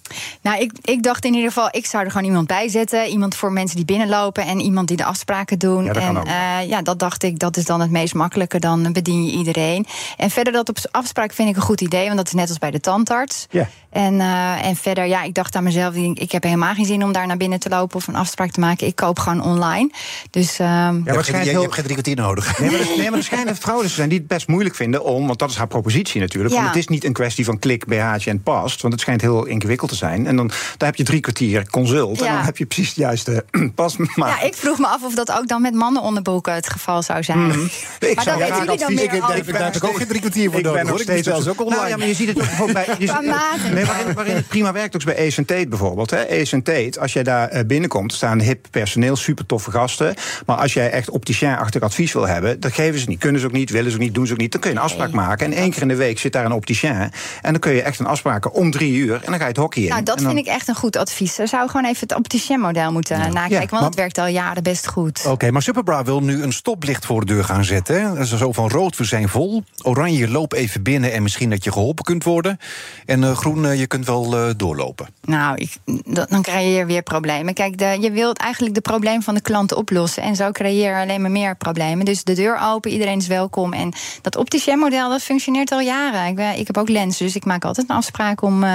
Nou, 0.42 0.60
ik, 0.62 0.72
ik 0.82 1.04
dacht 1.04 1.26
in 1.26 1.34
ieder 1.34 1.52
geval, 1.52 1.68
ik 1.72 1.86
zou 1.86 2.04
er 2.04 2.12
gewoon 2.12 2.28
iemand 2.28 2.48
bij 2.48 2.70
zetten. 2.70 3.08
Iemand 3.08 3.36
voor 3.36 3.52
mensen 3.52 3.76
die 3.76 3.86
binnenlopen 3.86 4.46
en 4.46 4.60
iemand 4.60 4.88
die 4.88 4.98
de 4.98 5.06
afspraken 5.06 5.60
doen. 5.60 5.84
Ja, 5.84 5.94
dat 5.94 6.04
en 6.04 6.16
uh, 6.26 6.70
ja, 6.70 6.82
dat 6.82 7.00
dacht 7.00 7.24
ik, 7.24 7.40
dat 7.40 7.58
is 7.58 7.66
dan 7.66 7.82
het 7.82 7.92
meest 7.92 8.14
makkelijke. 8.14 8.60
Dan 8.60 8.94
bedien 8.94 9.26
je 9.26 9.32
iedereen. 9.32 9.86
En 10.18 10.30
verder 10.30 10.54
dat 10.54 10.70
op 10.70 10.78
afspraak 10.92 11.34
vind 11.34 11.50
ik 11.50 11.56
een 11.56 11.62
goed 11.62 11.82
idee, 11.82 12.06
want 12.06 12.18
dat 12.18 12.28
is 12.28 12.34
net 12.34 12.50
als 12.50 12.58
bij 12.58 12.72
de 12.72 12.80
tandarts. 12.80 13.48
Ja. 13.50 13.70
En, 13.94 14.14
uh, 14.14 14.66
en 14.66 14.76
verder, 14.76 15.06
ja, 15.06 15.24
ik 15.24 15.34
dacht 15.34 15.56
aan 15.56 15.64
mezelf, 15.64 15.96
ik 15.96 16.32
heb 16.32 16.44
helemaal 16.44 16.74
geen 16.74 16.86
zin 16.86 17.04
om 17.04 17.12
daar 17.12 17.28
naar 17.28 17.38
binnen 17.38 17.60
te 17.60 17.70
lopen 17.70 17.96
of 17.96 18.08
een 18.08 18.16
afspraak 18.16 18.52
te 18.52 18.60
maken. 18.60 18.88
Ik 18.88 18.96
koop 18.96 19.20
gewoon 19.20 19.42
online. 19.42 19.92
Dus, 20.30 20.60
um, 20.60 20.66
ja, 20.66 21.02
waarschijnlijk 21.04 21.44
je, 21.44 21.52
je 21.52 21.62
hebt 21.62 21.74
geen 21.74 21.84
drie 21.84 21.96
kwartier 21.96 22.16
nodig. 22.16 22.60
Nee, 22.60 22.72
maar, 22.72 22.80
er, 22.80 22.86
nee, 22.98 23.10
maar 23.10 23.20
er 23.20 23.26
schijnen 23.26 23.56
vrouwen 23.66 23.88
te 23.88 23.94
zijn 23.94 24.10
die 24.10 24.18
het 24.18 24.28
best 24.28 24.48
moeilijk 24.48 24.76
vinden 24.76 25.04
om, 25.04 25.28
want 25.28 25.40
dat 25.40 25.50
is 25.50 25.56
haar 25.56 25.68
propositie 25.68 26.22
natuurlijk. 26.22 26.54
Ja. 26.54 26.60
Want 26.62 26.74
het 26.74 26.78
is 26.80 26.88
niet 26.88 27.04
een 27.04 27.14
kwestie 27.14 27.46
van 27.46 27.60
klik, 27.60 27.86
BH'tje 27.86 28.30
en 28.30 28.44
past, 28.44 28.82
want 28.82 28.94
het 28.94 29.02
schijnt 29.02 29.22
heel 29.22 29.46
ingewikkeld 29.46 29.90
te 29.90 29.96
zijn. 29.96 30.28
En 30.28 30.36
dan 30.36 30.48
daar 30.78 30.88
heb 30.90 30.96
je 30.96 31.04
drie 31.04 31.20
kwartier 31.20 31.70
consult 31.70 32.20
Ja. 32.20 32.26
en 32.26 32.34
dan 32.34 32.44
heb 32.44 32.58
je 32.58 32.66
precies 32.66 32.88
het 32.88 32.98
juiste 32.98 33.46
pas. 33.76 33.98
Maar 33.98 34.30
ja, 34.30 34.42
ik 34.42 34.54
vroeg 34.54 34.80
me 34.80 34.88
af 34.88 35.04
of 35.04 35.16
dat 35.16 35.32
ook 35.32 35.48
dan 35.48 35.62
met 35.62 35.74
mannenonderboeken 35.74 36.54
het 36.54 36.70
geval 36.70 37.02
zou 37.02 37.24
zijn. 37.24 37.52
Hmm. 37.52 37.70
Ik 38.00 38.16
Maar 38.16 38.24
zou 38.24 38.40
dat 38.40 38.50
weten 38.50 38.64
jullie 38.64 38.80
dan 38.80 38.94
meer 38.94 39.04
Ik, 39.04 39.46
heb 39.58 39.76
ik 39.76 39.84
ook 39.84 39.98
geen 39.98 40.08
drie 40.08 40.20
kwartier 40.20 40.50
voor 40.50 40.58
ik 40.60 40.64
ben 40.64 40.74
nodig. 40.74 40.90
nog 40.90 41.02
steeds 41.02 41.28
zelfs 41.28 41.48
ook 41.48 41.60
online. 41.60 41.76
Nou 41.76 41.90
ja, 41.90 41.98
maar 41.98 42.08
je 42.08 42.14
ziet 42.14 42.28
het 42.28 42.38
ook 42.38 42.46
bijvoorbeeld 42.46 42.86
bij. 42.86 43.83
Nee, 43.86 43.96
waarin, 43.96 44.14
waarin 44.16 44.36
het 44.36 44.48
prima 44.48 44.72
werkt, 44.72 44.96
ook 44.96 45.04
bij 45.04 45.28
Ace 45.28 45.46
Tate 45.46 45.68
bijvoorbeeld. 45.68 46.10
Hè. 46.10 46.42
Ace 46.42 46.62
Tate, 46.62 47.00
als 47.00 47.14
jij 47.14 47.24
daar 47.24 47.48
eh, 47.50 47.66
binnenkomt, 47.66 48.14
staan 48.14 48.40
hip 48.42 48.66
personeel, 48.72 49.16
super 49.16 49.46
toffe 49.46 49.72
gasten. 49.72 50.14
Maar 50.46 50.58
als 50.58 50.74
jij 50.74 50.92
echt 50.92 51.10
opticien-achtig 51.10 51.82
advies 51.82 52.14
wil 52.14 52.28
hebben, 52.28 52.60
dat 52.60 52.72
geven 52.74 53.00
ze 53.00 53.10
niet. 53.10 53.20
Kunnen 53.20 53.42
ze 53.42 53.48
ook 53.48 53.54
niet, 53.54 53.70
willen 53.70 53.92
ze 53.92 53.98
ook 53.98 54.04
niet, 54.04 54.14
doen 54.14 54.28
ze 54.28 54.34
ook 54.34 54.40
niet. 54.40 54.52
Dan 54.52 54.62
kun 54.62 54.70
je 54.72 54.76
een 54.76 54.82
afspraak 54.84 55.12
maken. 55.12 55.46
En 55.46 55.54
één 55.54 55.72
keer 55.72 55.82
in 55.82 55.88
de 55.88 55.96
week 55.96 56.20
zit 56.20 56.34
daar 56.34 56.46
een 56.46 56.52
opticien. 56.52 56.92
En 56.92 57.12
dan 57.42 57.60
kun 57.60 57.74
je 57.74 57.82
echt 57.82 58.00
een 58.00 58.06
afspraak 58.06 58.56
om 58.56 58.72
drie 58.72 58.94
uur. 58.96 59.14
En 59.14 59.22
dan 59.26 59.34
ga 59.34 59.40
je 59.42 59.44
het 59.48 59.58
hockey 59.58 59.84
in. 59.84 59.90
Nou, 59.90 60.04
dat 60.04 60.18
dan- 60.18 60.28
vind 60.28 60.40
ik 60.40 60.46
echt 60.54 60.68
een 60.68 60.76
goed 60.76 60.96
advies. 60.98 61.34
Ze 61.36 61.48
zou 61.48 61.70
gewoon 61.70 61.86
even 61.86 62.00
het 62.08 62.16
opticien-model 62.18 62.92
moeten 62.92 63.18
nakijken. 63.18 63.50
Ja, 63.50 63.60
want 63.60 63.72
maar- 63.72 63.84
het 63.84 63.96
werkt 63.96 64.18
al 64.18 64.28
jaren 64.28 64.64
best 64.64 64.88
goed. 64.88 65.26
Oké, 65.28 65.52
maar 65.52 65.62
Superbra 65.62 66.04
wil 66.04 66.22
nu 66.24 66.44
een 66.44 66.54
stoplicht 66.54 67.06
voor 67.06 67.20
de 67.20 67.34
deur 67.34 67.44
gaan 67.44 67.64
zetten. 67.64 68.02
hè. 68.02 68.08
Dat 68.08 68.18
is 68.24 68.38
zo 68.38 68.52
van 68.52 68.70
rood, 68.70 68.98
we 68.98 69.04
zijn 69.04 69.30
vol. 69.30 69.64
Oranje, 69.82 70.30
loop 70.30 70.54
even 70.54 70.84
binnen 70.84 71.12
en 71.14 71.24
misschien 71.24 71.50
dat 71.50 71.64
je 71.64 71.72
geholpen 71.72 72.04
kunt 72.06 72.24
worden. 72.24 72.58
En 73.06 73.24
eh, 73.24 73.36
groen, 73.36 73.66
eh, 73.66 73.73
je 73.78 73.88
kunt 73.88 74.06
wel 74.06 74.38
eh, 74.38 74.50
doorlopen. 74.58 75.08
Nou, 75.22 75.56
ik, 75.58 75.76
dan 76.28 76.42
krijg 76.42 76.76
je 76.78 76.86
weer 76.86 77.02
problemen. 77.02 77.54
Kijk, 77.54 77.78
de, 77.78 77.98
je 78.02 78.12
wilt 78.12 78.38
eigenlijk 78.38 78.76
de 78.76 78.82
probleem 78.82 79.22
van 79.22 79.34
de 79.34 79.42
klant 79.42 79.74
oplossen. 79.74 80.24
En 80.24 80.36
zo 80.36 80.52
creëer 80.52 80.96
je 80.96 81.02
alleen 81.02 81.22
maar 81.22 81.32
meer 81.32 81.56
problemen. 81.56 82.06
Dus 82.06 82.24
de 82.24 82.34
deur 82.34 82.60
open, 82.64 82.92
iedereen 82.92 83.18
is 83.18 83.28
welkom. 83.28 83.74
En 83.74 83.94
dat 84.22 84.36
opticien-model, 84.36 85.10
dat 85.10 85.22
functioneert 85.22 85.72
al 85.72 85.80
jaren. 85.80 86.26
Ik, 86.28 86.36
ben- 86.36 86.60
ik 86.60 86.68
heb 86.68 86.78
ook 86.78 86.90
lenzen, 86.90 87.26
dus 87.26 87.36
ik 87.36 87.46
maak 87.46 87.66
altijd 87.66 87.90
een 87.90 87.96
afspraak 87.96 88.42
om 88.42 88.64
eh, 88.64 88.70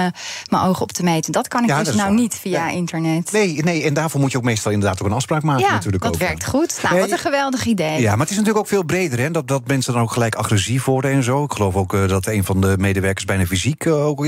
mijn 0.49 0.63
ogen 0.63 0.81
op 0.81 0.91
te 0.91 1.03
meten. 1.03 1.31
Dat 1.31 1.47
kan 1.47 1.63
ik 1.63 1.69
Ja, 1.69 1.83
dus 1.83 1.95
nou 1.95 2.07
waar. 2.07 2.19
niet 2.19 2.35
via 2.35 2.67
Ja. 2.67 2.73
internet. 2.73 3.31
Nee, 3.31 3.63
nee, 3.63 3.83
en 3.83 3.93
daarvoor 3.93 4.19
moet 4.21 4.31
je 4.31 4.37
ook 4.37 4.43
meestal 4.43 4.71
inderdaad 4.71 5.01
ook 5.01 5.07
een 5.07 5.13
afspraak 5.13 5.43
maken. 5.43 5.63
ja, 5.65 5.71
natuurlijk 5.71 6.03
dat 6.03 6.13
ook. 6.13 6.19
werkt 6.19 6.45
goed. 6.45 6.79
Nou, 6.83 6.99
wat 6.99 7.11
een 7.11 7.17
geweldig 7.17 7.65
idee. 7.65 8.01
Ja, 8.01 8.09
maar 8.11 8.19
het 8.19 8.29
is 8.29 8.35
natuurlijk 8.35 8.57
ook 8.65 8.67
veel 8.67 8.83
breder, 8.83 9.19
hè? 9.19 9.31
Dat, 9.31 9.47
dat 9.47 9.67
mensen 9.67 9.93
dan 9.93 10.01
ook 10.01 10.11
gelijk 10.11 10.35
agressief 10.35 10.85
worden 10.85 11.11
en 11.11 11.23
zo. 11.23 11.43
Ik 11.43 11.51
geloof 11.51 11.75
ook 11.75 11.93
eh, 11.93 12.07
dat 12.07 12.27
een 12.27 12.43
van 12.43 12.61
de 12.61 12.75
medewerkers 12.79 13.25
bijna 13.25 13.45
fysiek 13.45 13.85
eh, 13.85 14.05
ook. 14.07 14.25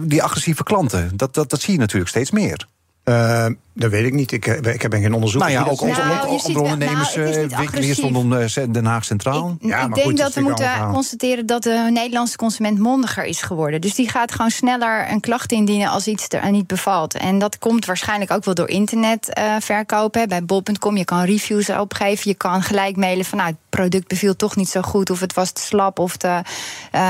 Die 0.00 0.22
agressieve 0.22 0.62
klanten, 0.62 1.16
dat, 1.16 1.34
dat, 1.34 1.50
dat 1.50 1.60
zie 1.60 1.72
je 1.72 1.78
natuurlijk 1.78 2.10
steeds 2.10 2.30
meer. 2.30 2.66
Eh, 3.02 3.46
Dat 3.72 3.90
weet 3.90 4.04
ik 4.06 4.12
niet. 4.14 4.32
Ik, 4.32 4.46
eh, 4.46 4.74
ik 4.74 4.88
ben 4.90 5.00
geen 5.00 5.14
onderzoek. 5.14 5.40
Nou 5.40 5.52
ja, 5.52 5.60
ook 5.60 5.80
Nou, 5.80 5.94
wel- 5.94 6.62
ondernemers, 6.62 7.14
nou, 7.14 7.26
het 7.26 7.36
is 7.36 7.36
eh, 7.36 7.42
niet 7.42 7.56
winkeliers 7.56 7.98
rondom 7.98 8.32
eh, 8.32 8.46
Den 8.70 8.84
Haag 8.84 9.04
Centraal. 9.04 9.56
Ik, 9.60 9.68
Ja, 9.68 9.80
ik 9.82 9.88
maar 9.88 9.94
denk 9.94 10.06
goed, 10.08 10.16
dat 10.16 10.26
dat 10.26 10.34
we 10.34 10.40
moeten 10.40 10.70
allemaal 10.70 10.92
constateren 10.92 11.46
dat 11.46 11.62
de 11.62 11.88
Nederlandse 11.92 12.36
consument 12.36 12.78
mondiger 12.78 13.24
is 13.24 13.42
geworden. 13.42 13.80
Dus 13.80 13.94
die 13.94 14.08
gaat 14.08 14.32
gewoon 14.32 14.50
sneller 14.50 15.10
een 15.10 15.20
klacht 15.20 15.52
indienen 15.52 15.88
als 15.88 16.06
iets 16.06 16.26
er 16.28 16.50
niet 16.50 16.66
bevalt. 16.66 17.14
En 17.14 17.38
dat 17.38 17.58
komt 17.58 17.84
waarschijnlijk 17.86 18.30
ook 18.30 18.44
wel 18.44 18.54
door 18.54 18.68
internet 18.68 19.32
eh, 19.32 19.54
verkopen. 19.60 20.28
Bij 20.28 20.44
bol.com, 20.44 20.96
je 20.96 21.04
kan 21.04 21.24
reviews 21.24 21.70
opgeven. 21.70 22.30
Je 22.30 22.36
kan 22.36 22.62
gelijk 22.62 22.96
mailen 22.96 23.24
van 23.24 23.38
nou, 23.38 23.50
het 23.50 23.58
product 23.68 24.08
beviel 24.08 24.36
toch 24.36 24.56
niet 24.56 24.68
zo 24.68 24.80
goed. 24.80 25.10
Of 25.10 25.20
het 25.20 25.34
was 25.34 25.50
te 25.50 25.60
slap 25.62 25.98
of 25.98 26.16
te, 26.16 26.42
eh, 26.90 27.00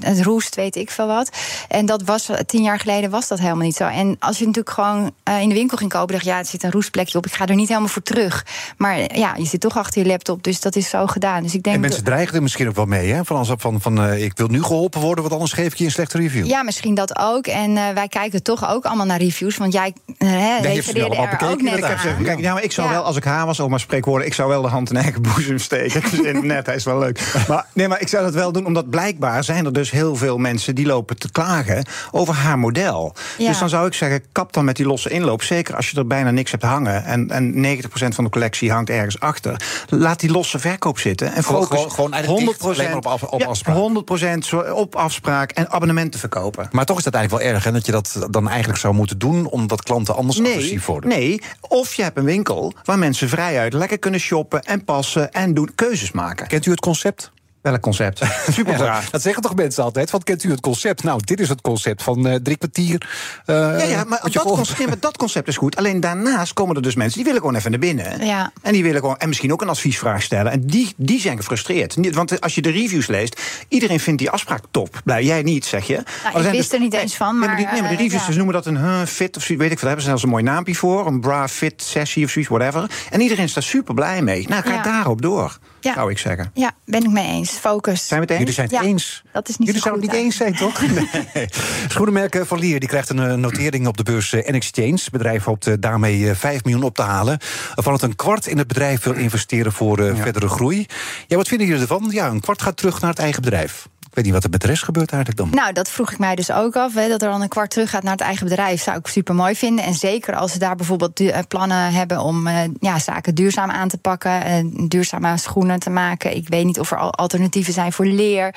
het, 0.00 0.20
roest, 0.22 0.54
weet 0.54 0.76
ik 0.76 0.90
veel 0.90 1.06
wat. 1.06 1.30
En 1.68 1.86
dat 1.86 2.02
was 2.02 2.30
tien 2.46 2.62
jaar 2.62 2.78
geleden 2.78 3.10
was 3.10 3.28
dat 3.28 3.38
helemaal 3.38 3.64
niet 3.64 3.76
zo. 3.76 3.84
En 3.84 4.16
als 4.18 4.38
je 4.38 4.46
natuurlijk 4.46 4.74
gewoon 4.74 5.10
in 5.40 5.48
de 5.48 5.54
winkel 5.54 5.67
ging 5.76 5.90
kopen, 5.90 6.12
dacht 6.14 6.24
ja, 6.24 6.38
er 6.38 6.44
zit 6.44 6.62
een 6.62 6.70
roestplekje 6.70 7.18
op. 7.18 7.26
Ik 7.26 7.32
ga 7.32 7.46
er 7.46 7.54
niet 7.54 7.68
helemaal 7.68 7.88
voor 7.88 8.02
terug. 8.02 8.46
Maar 8.76 9.18
ja, 9.18 9.34
je 9.36 9.44
zit 9.44 9.60
toch 9.60 9.76
achter 9.78 10.02
je 10.02 10.08
laptop, 10.08 10.42
dus 10.42 10.60
dat 10.60 10.76
is 10.76 10.88
zo 10.88 11.06
gedaan. 11.06 11.42
Dus 11.42 11.54
ik 11.54 11.62
denk 11.62 11.76
En 11.76 11.82
mensen 11.82 12.04
dreigen 12.04 12.34
er 12.34 12.42
misschien 12.42 12.68
ook 12.68 12.74
wel 12.74 12.84
mee, 12.84 13.12
hè? 13.12 13.24
Van, 13.24 13.36
als, 13.36 13.52
van, 13.56 13.80
van 13.80 14.02
eh, 14.02 14.24
ik 14.24 14.32
wil 14.34 14.48
nu 14.48 14.62
geholpen 14.62 15.00
worden, 15.00 15.20
want 15.20 15.34
anders 15.34 15.52
geef 15.52 15.72
ik 15.72 15.78
je 15.78 15.84
een 15.84 15.90
slechte 15.90 16.18
review. 16.18 16.46
Ja, 16.46 16.62
misschien 16.62 16.94
dat 16.94 17.18
ook. 17.18 17.46
En 17.46 17.76
eh, 17.76 17.84
wij 17.94 18.08
kijken 18.08 18.42
toch 18.42 18.70
ook 18.70 18.84
allemaal 18.84 19.06
naar 19.06 19.18
reviews. 19.18 19.56
Want 19.56 19.72
jij 19.72 19.92
eh, 20.18 20.28
hè, 20.28 20.36
heeft 20.36 20.62
ze 20.62 20.68
refereerde 20.68 21.08
allemaal 21.08 21.24
er 21.24 21.30
bekeken, 21.30 21.54
ook 21.54 21.62
net 21.62 21.78
Ik 21.78 21.84
heb 21.84 21.98
ze, 21.98 22.14
kijk, 22.22 22.40
ja, 22.40 22.52
maar 22.52 22.62
ik 22.62 22.72
zou 22.72 22.88
Ja. 22.88 22.92
wel, 22.92 23.02
als 23.02 23.16
ik 23.16 23.24
haar 23.24 23.46
was, 23.46 23.60
oma 23.60 23.78
spreekwoorden, 23.78 24.26
ik 24.26 24.34
zou 24.34 24.48
wel 24.48 24.62
de 24.62 24.68
hand 24.68 24.90
in 24.90 24.96
eigen 24.96 25.22
boezem 25.22 25.58
steken. 25.58 26.02
Dus 26.10 26.42
Net, 26.42 26.66
hij 26.66 26.74
is 26.74 26.84
wel 26.84 26.98
leuk. 26.98 27.32
Maar, 27.48 27.66
nee, 27.72 27.88
maar 27.88 28.00
ik 28.00 28.08
zou 28.08 28.24
dat 28.24 28.34
wel 28.34 28.52
doen, 28.52 28.66
omdat 28.66 28.90
blijkbaar 28.90 29.44
zijn 29.44 29.64
er 29.64 29.72
dus 29.72 29.90
heel 29.90 30.16
veel 30.16 30.38
mensen 30.38 30.74
die 30.74 30.86
lopen 30.86 31.18
te 31.18 31.30
klagen 31.30 31.84
over 32.10 32.34
haar 32.34 32.58
model. 32.58 33.14
Ja. 33.38 33.48
Dus 33.48 33.58
dan 33.58 33.68
zou 33.68 33.86
ik 33.86 33.94
zeggen, 33.94 34.22
kap 34.32 34.52
dan 34.52 34.64
met 34.64 34.76
die 34.76 34.86
losse 34.86 35.10
inloop. 35.10 35.42
Zeker 35.58 35.76
als 35.76 35.90
je 35.90 35.96
er 35.96 36.06
bijna 36.06 36.30
niks 36.30 36.50
hebt 36.50 36.62
hangen 36.62 37.04
en, 37.04 37.30
en 37.30 37.78
90% 37.82 37.88
van 37.90 38.24
de 38.24 38.30
collectie 38.30 38.70
hangt 38.72 38.90
ergens 38.90 39.20
achter. 39.20 39.60
Laat 39.88 40.20
die 40.20 40.30
losse 40.30 40.58
verkoop 40.58 40.98
zitten 40.98 41.32
en 41.34 41.44
Gewoon- 41.44 41.62
focus 41.62 41.78
gewoon- 41.78 41.90
gewoon 41.90 42.12
alleen 42.12 42.88
maar 42.88 42.96
op 42.96 43.06
af- 43.06 43.22
op 43.22 43.40
ja, 43.40 43.46
afspraak. 43.46 43.76
100% 43.76 44.44
zo- 44.44 44.58
op 44.60 44.96
afspraak 44.96 45.50
en 45.50 45.70
abonnementen 45.70 46.20
verkopen. 46.20 46.68
Maar 46.72 46.84
toch 46.84 46.98
is 46.98 47.04
dat 47.04 47.14
eigenlijk 47.14 47.44
wel 47.44 47.54
erg, 47.54 47.64
hè? 47.64 47.72
Dat 47.72 47.86
je 47.86 47.92
dat 47.92 48.26
dan 48.30 48.48
eigenlijk 48.48 48.78
zou 48.80 48.94
moeten 48.94 49.18
doen, 49.18 49.46
omdat 49.46 49.82
klanten 49.82 50.16
anders 50.16 50.40
agressief 50.40 50.86
worden. 50.86 51.10
Nee, 51.10 51.40
of 51.60 51.94
je 51.94 52.02
hebt 52.02 52.16
een 52.18 52.24
winkel 52.24 52.72
waar 52.84 52.98
mensen 52.98 53.28
vrijuit 53.28 53.72
lekker 53.72 53.98
kunnen 53.98 54.20
shoppen 54.20 54.62
en 54.62 54.84
passen 54.84 55.32
en 55.32 55.54
doen 55.54 55.70
keuzes 55.74 56.12
maken. 56.12 56.46
Kent 56.46 56.66
u 56.66 56.70
het 56.70 56.80
concept? 56.80 57.30
Welk 57.62 57.80
concept? 57.80 58.22
Super 58.50 58.78
Ja, 58.84 59.00
dat 59.10 59.22
zeggen 59.22 59.42
toch 59.42 59.54
mensen 59.54 59.84
altijd? 59.84 60.10
Van, 60.10 60.22
kent 60.22 60.44
u 60.44 60.50
het 60.50 60.60
concept? 60.60 61.02
Nou, 61.02 61.20
dit 61.24 61.40
is 61.40 61.48
het 61.48 61.60
concept 61.60 62.02
van 62.02 62.26
eh, 62.26 62.34
drie 62.34 62.56
kwartier. 62.56 63.08
eh, 63.46 63.54
Ja, 63.56 63.82
ja, 63.82 64.04
maar 64.04 64.20
dat, 64.32 64.42
concept, 64.42 65.02
dat 65.02 65.16
concept 65.16 65.48
is 65.48 65.56
goed. 65.56 65.76
Alleen 65.76 66.00
daarnaast 66.00 66.52
komen 66.52 66.76
er 66.76 66.82
dus 66.82 66.94
mensen 66.94 67.14
die 67.16 67.24
willen 67.24 67.40
gewoon 67.40 67.56
even 67.56 67.70
naar 67.70 67.80
binnen. 67.80 68.26
Ja. 68.26 68.52
En 68.62 68.72
die 68.72 68.82
willen 68.82 69.00
gewoon 69.00 69.16
en 69.16 69.28
misschien 69.28 69.52
ook 69.52 69.62
een 69.62 69.68
adviesvraag 69.68 70.22
stellen. 70.22 70.52
En 70.52 70.66
die, 70.66 70.92
die 70.96 71.20
zijn 71.20 71.36
gefrustreerd. 71.36 71.96
Niet- 71.96 72.14
Want 72.14 72.40
als 72.40 72.54
je 72.54 72.62
de 72.62 72.70
reviews 72.70 73.06
leest, 73.06 73.40
iedereen 73.68 74.00
vindt 74.00 74.18
die 74.18 74.30
afspraak 74.30 74.60
top. 74.70 75.00
Nou, 75.04 75.22
jij 75.22 75.42
niet, 75.42 75.64
zeg 75.64 75.86
je. 75.86 76.02
Maar 76.24 76.34
er 76.34 76.42
zijn 76.42 76.54
wist 76.54 76.72
er 76.72 76.80
niet 76.80 76.94
eens 76.94 77.16
van, 77.16 77.38
Nee, 77.38 77.48
maar, 77.48 77.56
die, 77.56 77.66
nee, 77.66 77.80
maar 77.80 77.90
de 77.90 77.96
eh, 77.96 78.00
reviews 78.02 78.20
ja. 78.20 78.26
dus 78.26 78.36
noemen 78.36 78.54
dat 78.54 78.66
een 78.66 78.76
huh, 78.78 79.02
fit 79.04 79.36
of 79.36 79.42
zoiets. 79.42 79.62
Weet 79.64 79.72
ik 79.72 79.78
veel. 79.78 79.88
Daar 79.88 79.96
hebben 79.96 80.02
ze 80.02 80.08
zelfs 80.08 80.22
een 80.22 80.28
mooi 80.28 80.42
naampje 80.42 80.74
voor. 80.74 81.06
Een 81.06 81.20
bra 81.20 81.48
fit 81.48 81.82
sessie 81.82 82.24
of 82.24 82.30
zoiets, 82.30 82.50
whatever. 82.50 82.90
En 83.10 83.20
iedereen 83.20 83.44
is 83.44 83.52
daar 83.52 83.62
super 83.62 83.94
blij 83.94 84.22
mee. 84.22 84.48
Nou, 84.48 84.62
ga 84.62 84.72
Ja. 84.72 84.82
daarop 84.82 85.22
door, 85.22 85.58
Ja. 85.80 85.92
zou 85.94 86.10
ik 86.10 86.18
zeggen. 86.18 86.50
Ja, 86.54 86.70
ben 86.84 87.02
ik 87.04 87.10
mee 87.10 87.26
eens. 87.26 87.50
Focus. 87.50 88.06
Zijn 88.06 88.20
we 88.20 88.26
het 88.26 88.30
eens? 88.30 88.38
Jullie 88.38 88.54
zijn 88.54 88.68
het 88.68 88.76
Ja, 88.76 88.82
eens. 88.82 89.22
dat 89.32 89.48
is 89.48 89.56
niet 89.56 89.66
Jullie 89.66 89.82
zo 89.82 89.88
zouden 89.88 90.08
het 90.08 90.14
niet 90.16 90.24
eens 90.24 90.36
zijn, 90.36 90.54
toch? 90.54 90.80
Nee. 91.34 91.48
Schoenenmerk 91.88 92.34
eh, 92.34 92.42
Van 92.44 92.58
Lier 92.58 92.80
die 92.80 92.88
krijgt 92.88 93.08
een 93.08 93.18
eh, 93.18 93.34
notering 93.34 93.86
op 93.86 93.96
de 93.96 94.02
beurs 94.02 94.32
eh, 94.32 94.50
N-Exchange. 94.52 94.92
Het 94.92 95.10
bedrijf 95.10 95.44
hoopt 95.44 95.82
daarmee 95.82 96.28
eh, 96.30 96.36
5 96.36 96.64
miljoen 96.64 96.82
op 96.82 96.94
te 96.94 97.02
halen. 97.02 97.38
Van 97.74 97.92
het 97.92 98.02
een 98.02 98.16
kwart 98.16 98.46
in 98.46 98.58
het 98.58 98.66
bedrijf 98.66 99.02
wil 99.02 99.14
investeren 99.14 99.72
voor 99.72 99.96
verdere 100.16 100.48
groei. 100.48 100.86
Ja, 101.26 101.36
wat 101.36 101.48
vinden 101.48 101.66
jullie 101.66 101.82
ervan? 101.82 102.08
Ja, 102.10 102.28
een 102.28 102.40
kwart 102.40 102.62
gaat 102.62 102.76
terug 102.76 103.00
naar 103.00 103.10
het 103.10 103.18
eigen 103.18 103.42
bedrijf. 103.42 103.88
Weet 104.18 104.26
niet 104.26 104.36
wat 104.36 104.44
er 104.44 104.50
met 104.50 104.64
rest 104.64 104.84
gebeurt 104.84 105.12
eigenlijk 105.12 105.42
dan. 105.42 105.60
Nou, 105.60 105.72
dat 105.72 105.90
vroeg 105.90 106.12
ik 106.12 106.18
mij 106.18 106.34
dus 106.34 106.50
ook 106.50 106.76
af. 106.76 106.94
Hè, 106.94 107.08
dat 107.08 107.22
er 107.22 107.30
dan 107.30 107.42
een 107.42 107.48
kwart 107.48 107.70
terug 107.70 107.90
gaat 107.90 108.02
naar 108.02 108.12
het 108.12 108.20
eigen 108.20 108.46
bedrijf. 108.46 108.82
Zou 108.82 108.98
ik 108.98 109.06
super 109.06 109.34
mooi 109.34 109.54
vinden. 109.54 109.84
En 109.84 109.94
zeker 109.94 110.34
als 110.36 110.52
ze 110.52 110.58
daar 110.58 110.76
bijvoorbeeld 110.76 111.20
eh, 111.20 111.38
plannen 111.48 111.92
hebben 111.92 112.20
om 112.20 112.46
eh, 112.46 112.60
ja, 112.80 112.98
zaken 112.98 113.34
duurzaam 113.34 113.70
aan 113.70 113.88
te 113.88 113.98
pakken. 113.98 114.44
eh, 114.44 114.64
duurzame 114.88 115.36
schoenen 115.36 115.78
te 115.78 115.90
maken. 115.90 116.36
Ik 116.36 116.48
weet 116.48 116.64
niet 116.64 116.80
of 116.80 116.90
er 116.90 116.98
al 116.98 117.14
alternatieven 117.14 117.72
zijn 117.72 117.92
voor 117.92 118.06
leer. 118.06 118.54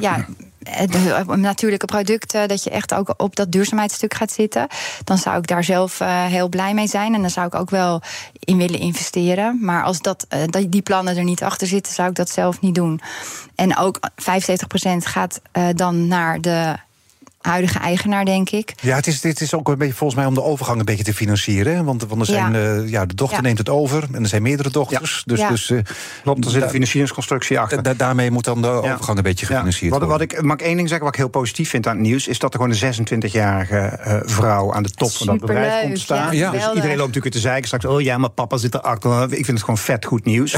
Ja. 0.00 0.26
Eh, 0.66 0.88
de- 0.88 1.12
eh, 1.12 1.36
natuurlijke 1.36 1.86
producten, 1.86 2.48
dat 2.48 2.62
je 2.62 2.70
echt 2.70 2.94
ook 2.94 3.14
op 3.16 3.36
dat 3.36 3.52
duurzaamheidsstuk 3.52 4.14
gaat 4.14 4.32
zitten. 4.32 4.66
Dan 5.04 5.18
zou 5.18 5.38
ik 5.38 5.46
daar 5.46 5.64
zelf 5.64 6.00
eh, 6.00 6.24
heel 6.24 6.48
blij 6.48 6.74
mee 6.74 6.86
zijn. 6.86 7.14
En 7.14 7.20
dan 7.20 7.30
zou 7.30 7.46
ik 7.46 7.54
ook 7.54 7.70
wel 7.70 8.02
in 8.38 8.56
willen 8.56 8.78
investeren. 8.80 9.58
Maar 9.60 9.82
als 9.82 10.00
dat, 10.00 10.26
die 10.68 10.82
plannen 10.82 11.16
er 11.16 11.24
niet 11.24 11.42
achter 11.42 11.66
zitten, 11.66 11.92
zou 11.92 12.08
ik 12.08 12.14
dat 12.14 12.30
zelf 12.30 12.60
niet 12.60 12.74
doen. 12.74 13.00
En 13.54 13.76
ook 13.76 13.98
75% 14.14 15.06
gaat 15.06 15.40
dan 15.74 16.06
naar 16.06 16.40
de 16.40 16.74
huidige 17.46 17.78
eigenaar, 17.78 18.24
denk 18.24 18.50
ik. 18.50 18.72
Ja, 18.80 18.96
het 18.96 19.06
is, 19.06 19.22
het 19.22 19.40
is 19.40 19.54
ook 19.54 19.68
een 19.68 19.78
beetje 19.78 19.94
volgens 19.94 20.18
mij 20.18 20.28
om 20.28 20.34
de 20.34 20.42
overgang 20.42 20.78
een 20.78 20.84
beetje 20.84 21.04
te 21.04 21.14
financieren. 21.14 21.84
Want, 21.84 22.04
want 22.06 22.20
er 22.20 22.26
zijn, 22.26 22.52
Ja. 22.52 22.58
eh, 22.76 22.88
ja, 22.88 23.06
de 23.06 23.14
dochter 23.14 23.36
Ja. 23.36 23.42
neemt 23.42 23.58
het 23.58 23.68
over 23.68 24.04
en 24.12 24.22
er 24.22 24.28
zijn 24.28 24.42
meerdere 24.42 24.70
dochters. 24.70 25.22
Dus, 25.26 25.38
Ja. 25.40 25.48
dus 25.48 25.70
eh, 25.70 25.78
Klopt, 26.22 26.44
er 26.44 26.50
zit 26.50 26.62
een 26.62 26.68
financieringsconstructie 26.70 27.58
achter. 27.60 27.82
da- 27.82 27.94
daarmee 27.94 28.30
moet 28.30 28.44
dan 28.44 28.62
de 28.62 28.68
Ja. 28.68 28.74
overgang 28.92 29.16
een 29.16 29.22
beetje 29.22 29.46
Ja. 29.48 29.52
gefinancierd 29.52 29.90
Wat, 29.90 30.00
worden. 30.00 30.18
wat 30.18 30.32
ik, 30.32 30.42
mag 30.42 30.56
ik 30.56 30.62
één 30.62 30.76
ding 30.76 30.88
zeggen, 30.88 31.06
wat 31.06 31.14
ik 31.14 31.20
heel 31.20 31.30
positief 31.30 31.70
vind 31.70 31.86
aan 31.86 31.96
het 31.96 32.06
nieuws... 32.06 32.26
is 32.28 32.38
dat 32.38 32.54
er 32.54 32.60
gewoon 32.60 32.74
een 32.74 32.94
26-jarige 32.94 33.76
eh, 33.76 34.16
vrouw 34.24 34.72
aan 34.74 34.82
de 34.82 34.90
top 34.90 35.10
van 35.10 35.26
dat 35.26 35.40
bedrijf 35.40 35.82
komt 35.82 35.98
staan. 35.98 36.36
ja, 36.36 36.50
dus 36.50 36.60
iedereen 36.74 36.96
loopt 36.96 37.06
natuurlijk 37.08 37.34
te 37.34 37.40
zeiken 37.40 37.66
straks... 37.66 37.84
oh 37.84 38.00
ja, 38.00 38.18
maar 38.18 38.30
papa 38.30 38.56
zit 38.56 38.74
erachter. 38.74 39.22
Ik 39.22 39.28
vind 39.34 39.46
het 39.46 39.60
gewoon 39.60 39.78
vet 39.78 40.04
goed 40.04 40.24
nieuws. 40.24 40.56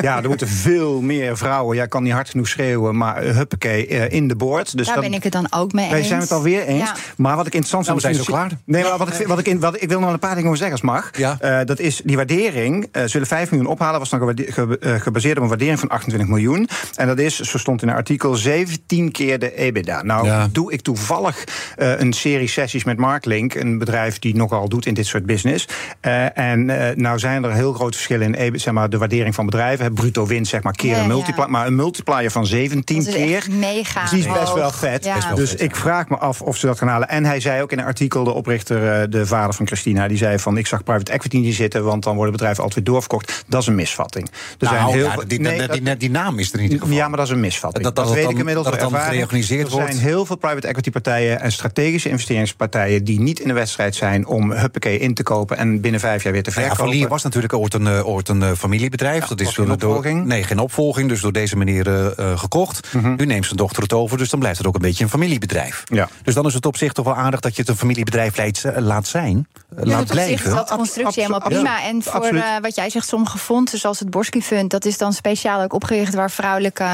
Ja, 0.00 0.22
er 0.22 0.28
moeten 0.28 0.48
veel 0.48 1.00
meer 1.00 1.36
vrouwen. 1.36 1.76
Jij 1.76 1.88
kan 1.88 2.02
niet 2.02 2.12
hard 2.12 2.28
genoeg 2.30 2.48
schreeuwen, 2.48 2.96
maar 2.96 3.22
huppakee, 3.22 3.86
in 4.08 4.28
de 4.28 4.36
boord. 4.36 4.76
Dus 4.76 4.86
Daar 4.86 4.94
dat- 4.94 5.04
ben 5.04 5.14
ik 5.14 5.22
het 5.22 5.32
dan 5.32 5.46
ook 5.50 5.72
mee 5.72 5.84
eens. 5.84 5.92
wij 5.94 6.02
zijn 6.02 6.20
het 6.20 6.29
alweer 6.32 6.62
eens. 6.62 6.88
Ja. 6.88 6.94
Maar 7.16 7.36
wat 7.36 7.46
ik 7.46 7.54
interessant 7.54 7.86
Nou, 7.86 7.96
we 7.98 8.02
vind... 8.02 8.14
zijn 8.14 8.26
zo 8.26 8.32
klaar. 8.34 8.58
Nee, 8.64 8.82
maar 8.82 8.98
wat 8.98 9.08
ik, 9.08 9.14
vind- 9.14 9.28
wat 9.28 9.38
ik, 9.38 9.46
in, 9.46 9.60
wat, 9.60 9.82
ik 9.82 9.88
wil 9.88 10.00
nog 10.00 10.12
een 10.12 10.18
paar 10.18 10.34
dingen 10.34 10.46
over 10.46 10.58
zeggen, 10.58 10.80
als 10.82 10.94
het 10.94 11.02
mag. 11.20 11.38
Ja. 11.40 11.58
Eh, 11.60 11.66
dat 11.66 11.78
is 11.78 12.00
die 12.04 12.16
waardering. 12.16 12.88
eh 12.92 13.02
zullen 13.06 13.26
5 13.26 13.50
miljoen 13.50 13.68
ophalen. 13.70 13.98
was 13.98 14.08
dan 14.08 14.34
eh, 14.34 14.94
gebaseerd 15.00 15.36
op 15.36 15.42
een 15.42 15.48
waardering 15.48 15.78
van 15.78 15.88
28 15.88 16.28
miljoen. 16.28 16.68
En 16.94 17.06
dat 17.06 17.18
is, 17.18 17.40
zo 17.40 17.58
stond 17.58 17.82
in 17.82 17.88
een 17.88 17.94
artikel, 17.94 18.34
17 18.34 19.12
keer 19.12 19.38
de 19.38 19.54
EBITDA. 19.54 20.02
Nou, 20.02 20.26
Ja. 20.26 20.48
doe 20.52 20.72
ik 20.72 20.80
toevallig 20.80 21.44
eh, 21.76 21.98
een 22.00 22.12
serie 22.12 22.48
sessies 22.48 22.84
met 22.84 22.96
Marklink. 22.98 23.54
Een 23.54 23.78
bedrijf 23.78 24.18
die 24.18 24.34
nogal 24.36 24.68
doet 24.68 24.86
in 24.86 24.94
dit 24.94 25.06
soort 25.06 25.26
business. 25.26 25.68
Eh, 26.00 26.38
en 26.38 26.70
eh, 26.70 26.96
nou 26.96 27.18
zijn 27.18 27.44
er 27.44 27.52
heel 27.52 27.72
grote 27.72 27.94
verschillen 27.96 28.26
in 28.26 28.34
EBIT, 28.34 28.60
zeg 28.60 28.74
maar, 28.74 28.90
de 28.90 28.98
waardering 28.98 29.34
van 29.34 29.44
bedrijven. 29.46 29.84
hè, 29.84 29.90
Bruto 29.90 30.26
winst, 30.26 30.50
zeg 30.50 30.62
maar, 30.62 30.72
keer 30.72 30.90
Ja, 30.90 30.96
een 30.96 31.02
ja. 31.02 31.06
multiplier. 31.08 31.50
Maar 31.50 31.66
een 31.66 31.74
multiplier 31.74 32.30
van 32.30 32.46
17 32.46 32.98
Dat 32.98 33.06
is 33.06 33.14
keer. 33.14 33.36
echt 33.36 33.48
mega 33.50 34.04
Die 34.10 34.18
is 34.18 34.26
best 34.26 34.52
wel 34.54 34.70
vet. 34.70 35.04
Ja. 35.04 35.14
Best 35.14 35.26
wel 35.26 35.36
dus 35.36 35.50
vet, 35.50 35.60
ik 35.60 35.76
vraag 35.76 36.08
me 36.08 36.18
af 36.20 36.42
of 36.42 36.56
ze 36.56 36.66
dat 36.66 36.78
gaan 36.78 36.88
halen. 36.88 37.08
En 37.08 37.24
hij 37.24 37.40
zei 37.40 37.62
ook 37.62 37.72
in 37.72 37.78
een 37.78 37.84
artikel, 37.84 38.24
de 38.24 38.30
oprichter, 38.32 38.92
eh, 39.00 39.06
de 39.10 39.26
vader 39.26 39.54
van 39.54 39.66
Christina, 39.66 40.08
die 40.08 40.16
zei 40.16 40.38
van 40.38 40.56
ik 40.56 40.66
zag 40.66 40.84
private 40.84 41.12
equity 41.12 41.36
niet 41.38 41.54
zitten, 41.54 41.84
want 41.84 42.02
dan 42.04 42.14
worden 42.14 42.32
bedrijven 42.32 42.62
altijd 42.62 42.74
weer 42.84 42.94
doorverkocht. 42.94 43.44
Dat 43.46 43.60
is 43.60 43.66
een 43.66 43.74
misvatting. 43.74 44.28
Er 44.28 44.32
Nou, 44.58 44.76
ja, 44.76 45.10
veel- 45.12 45.22
die, 45.26 45.40
nee, 45.40 45.58
die, 45.58 45.66
dat- 45.66 45.84
die, 45.84 45.96
die 45.96 46.10
naam 46.10 46.38
is 46.38 46.52
er 46.52 46.60
geval. 46.60 46.88
ja, 46.88 47.08
maar 47.08 47.16
dat 47.16 47.26
is 47.26 47.32
een 47.32 47.40
misvatting. 47.40 47.84
Dat- 47.84 47.96
Dat, 47.96 48.04
dat 48.04 48.14
weet 48.14 48.22
dan- 48.22 48.32
ik 48.32 48.38
inmiddels 48.38 48.66
dat 48.70 48.80
dan 48.80 48.94
gereorganiseerd 49.00 49.66
er 49.66 49.72
wordt. 49.72 49.92
zijn 49.92 50.02
heel 50.04 50.26
veel 50.26 50.36
private 50.36 50.66
equity 50.66 50.90
partijen 50.90 51.40
en 51.40 51.52
strategische 51.52 52.08
investeringspartijen 52.08 53.04
die 53.04 53.20
niet 53.20 53.40
in 53.40 53.48
de 53.48 53.54
wedstrijd 53.54 53.94
zijn 53.94 54.26
om 54.26 54.52
huppakee 54.52 54.98
in 54.98 55.14
te 55.14 55.22
kopen 55.22 55.56
en 55.56 55.80
binnen 55.80 56.00
vijf 56.00 56.22
jaar 56.22 56.32
weer 56.32 56.42
te 56.42 56.50
Nou 56.50 56.60
ja, 56.62 56.66
verkopen. 56.68 56.90
Van 56.92 57.00
Lier 57.00 57.08
was 57.10 57.22
natuurlijk 57.22 57.52
ooit 57.52 57.74
een, 57.74 57.86
eh, 57.86 58.06
ooit 58.06 58.28
een 58.28 58.42
eh, 58.42 58.50
familiebedrijf. 58.56 59.26
dat 59.26 59.40
is 59.40 59.48
geen 59.54 59.78
door- 59.78 60.14
nee, 60.14 60.42
geen 60.44 60.58
opvolging. 60.58 61.08
Dus 61.08 61.20
door 61.20 61.32
deze 61.32 61.56
meneer 61.56 62.12
eh, 62.16 62.38
gekocht. 62.38 62.88
Nu 63.16 63.24
neemt 63.24 63.44
zijn 63.44 63.56
dochter 63.56 63.82
het 63.82 63.92
over. 63.92 64.18
Dus 64.18 64.28
dan 64.30 64.38
blijft 64.40 64.58
het 64.58 64.66
ook 64.66 64.74
een 64.74 64.80
beetje 64.80 65.04
een 65.04 65.10
familiebedrijf. 65.10 65.82
Ja. 65.86 65.99
Dus 66.22 66.34
dan 66.34 66.46
is 66.46 66.54
het 66.54 66.66
op 66.66 66.76
zich 66.76 66.92
toch 66.92 67.04
wel 67.04 67.14
aardig 67.14 67.40
dat 67.40 67.54
je 67.54 67.60
het 67.60 67.70
een 67.70 67.76
familiebedrijf 67.76 68.36
leidt, 68.36 68.64
eh, 68.64 68.76
laat 68.82 69.06
zijn. 69.06 69.46
Ja, 69.76 69.84
laat 69.84 70.00
op 70.00 70.06
zich 70.06 70.16
is 70.18 70.24
blijven. 70.24 70.54
dat 70.54 70.70
constructie 70.70 71.22
helemaal 71.22 71.48
prima. 71.48 71.82
En 71.82 72.02
voor 72.02 72.24
eh, 72.24 72.42
wat 72.62 72.74
jij 72.74 72.90
zegt, 72.90 73.08
sommige 73.08 73.38
fondsen, 73.38 73.78
zoals 73.78 73.98
het 73.98 74.10
Borsky 74.10 74.40
Fund, 74.40 74.70
dat 74.70 74.84
is 74.84 74.98
dan 74.98 75.12
speciaal 75.12 75.62
ook 75.62 75.72
opgericht 75.72 76.14
waar 76.14 76.30
vrouwelijke 76.30 76.84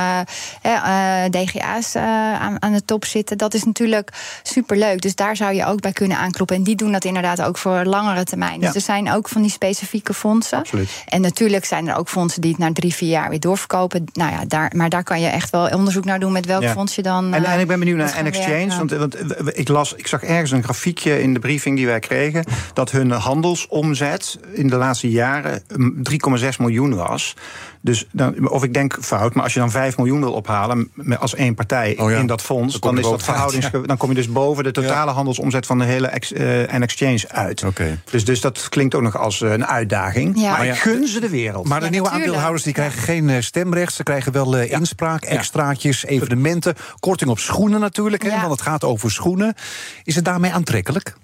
eh, 0.62 1.24
eh, 1.24 1.30
DGA's 1.30 1.94
eh, 1.94 2.02
aan, 2.40 2.62
aan 2.62 2.72
de 2.72 2.84
top 2.84 3.04
zitten. 3.04 3.38
Dat 3.38 3.54
is 3.54 3.64
natuurlijk 3.64 4.10
superleuk. 4.42 5.00
Dus 5.00 5.14
daar 5.14 5.36
zou 5.36 5.54
je 5.54 5.64
ook 5.66 5.80
bij 5.80 5.92
kunnen 5.92 6.16
aankloppen. 6.18 6.56
En 6.56 6.62
die 6.62 6.76
doen 6.76 6.92
dat 6.92 7.04
inderdaad 7.04 7.42
ook 7.42 7.58
voor 7.58 7.84
langere 7.84 8.24
termijn. 8.24 8.60
Dus 8.60 8.68
Ja. 8.68 8.74
er 8.74 8.80
zijn 8.80 9.12
ook 9.12 9.28
van 9.28 9.42
die 9.42 9.50
specifieke 9.50 10.14
fondsen. 10.14 10.58
Absoluut. 10.58 10.90
En 11.08 11.20
natuurlijk 11.20 11.64
zijn 11.64 11.88
er 11.88 11.96
ook 11.96 12.08
fondsen 12.08 12.40
die 12.40 12.50
het 12.50 12.60
na 12.60 12.72
drie, 12.72 12.94
vier 12.94 13.08
jaar 13.08 13.28
weer 13.28 13.40
doorverkopen. 13.40 14.04
Nou 14.12 14.30
ja, 14.32 14.44
daar, 14.46 14.72
maar 14.74 14.88
daar 14.88 15.02
kan 15.02 15.20
je 15.20 15.28
echt 15.28 15.50
wel 15.50 15.68
onderzoek 15.68 16.04
naar 16.04 16.20
doen 16.20 16.32
met 16.32 16.46
welk 16.46 16.62
Ja. 16.62 16.72
fonds 16.72 16.94
je 16.94 17.02
dan. 17.02 17.34
En, 17.34 17.44
en 17.44 17.60
ik 17.60 17.66
ben 17.66 17.78
benieuwd 17.78 17.96
naar 17.98 18.22
N-Exchange. 18.22 18.76
Want, 18.76 18.90
want 18.98 19.16
ik, 19.58 19.68
las, 19.68 19.94
ik 19.94 20.06
zag 20.06 20.22
ergens 20.22 20.50
een 20.50 20.62
grafiekje 20.62 21.22
in 21.22 21.34
de 21.34 21.40
briefing 21.40 21.76
die 21.76 21.86
wij 21.86 22.00
kregen. 22.00 22.44
dat 22.72 22.90
hun 22.90 23.10
handelsomzet 23.10 24.38
in 24.52 24.68
de 24.68 24.76
laatste 24.76 25.10
jaren 25.10 25.62
3,6 26.40 26.48
miljoen 26.58 26.94
was. 26.94 27.36
Dus 27.86 28.06
dan, 28.12 28.48
of 28.48 28.64
ik 28.64 28.74
denk 28.74 28.96
fout, 29.00 29.34
maar 29.34 29.42
als 29.44 29.54
je 29.54 29.58
dan 29.60 29.70
5 29.70 29.96
miljoen 29.96 30.20
wil 30.20 30.32
ophalen 30.32 30.90
als 31.18 31.34
één 31.34 31.54
partij 31.54 31.96
Oh 31.98 32.10
ja. 32.10 32.18
in 32.18 32.26
dat 32.26 32.42
fonds, 32.42 32.80
dan, 32.80 32.98
is 32.98 33.04
dat 33.04 33.22
verhoudings, 33.22 33.70
dan 33.84 33.96
kom 33.96 34.08
je 34.08 34.14
dus 34.14 34.28
boven 34.32 34.64
de 34.64 34.70
totale 34.70 35.10
handelsomzet 35.10 35.66
van 35.66 35.78
de 35.78 35.84
hele 35.84 36.06
ex, 36.06 36.32
eh, 36.32 36.72
en 36.72 36.82
exchange 36.82 37.24
uit. 37.28 37.64
Oké. 37.64 37.98
Dus, 38.10 38.24
dus 38.24 38.40
dat 38.40 38.68
klinkt 38.68 38.94
ook 38.94 39.02
nog 39.02 39.18
als 39.18 39.42
eh, 39.42 39.52
een 39.52 39.66
uitdaging. 39.66 40.40
Ja. 40.40 40.48
Maar 40.48 40.58
Maar 40.58 40.66
ik 40.66 40.74
ja, 40.74 40.80
gun 40.80 41.06
ze 41.06 41.20
de 41.20 41.28
wereld. 41.28 41.68
Maar 41.68 41.78
de 41.78 41.84
Ja, 41.84 41.90
nieuwe 41.90 42.06
natuurlijk. 42.06 42.24
aandeelhouders 42.26 42.62
die 42.62 42.72
krijgen 42.72 43.02
geen 43.02 43.30
eh, 43.30 43.40
stemrecht. 43.40 43.94
Ze 43.94 44.02
krijgen 44.02 44.32
wel 44.32 44.56
inspraak, 44.56 45.24
extraatjes, 45.24 46.04
evenementen. 46.04 46.74
Korting 47.00 47.30
op 47.30 47.38
schoenen 47.38 47.80
natuurlijk, 47.80 48.22
hè, 48.22 48.40
want 48.40 48.50
het 48.50 48.62
gaat 48.62 48.84
over 48.84 49.10
schoenen. 49.10 49.54
Is 50.04 50.14
het 50.14 50.24
daarmee 50.24 50.52
aantrekkelijk? 50.52 51.14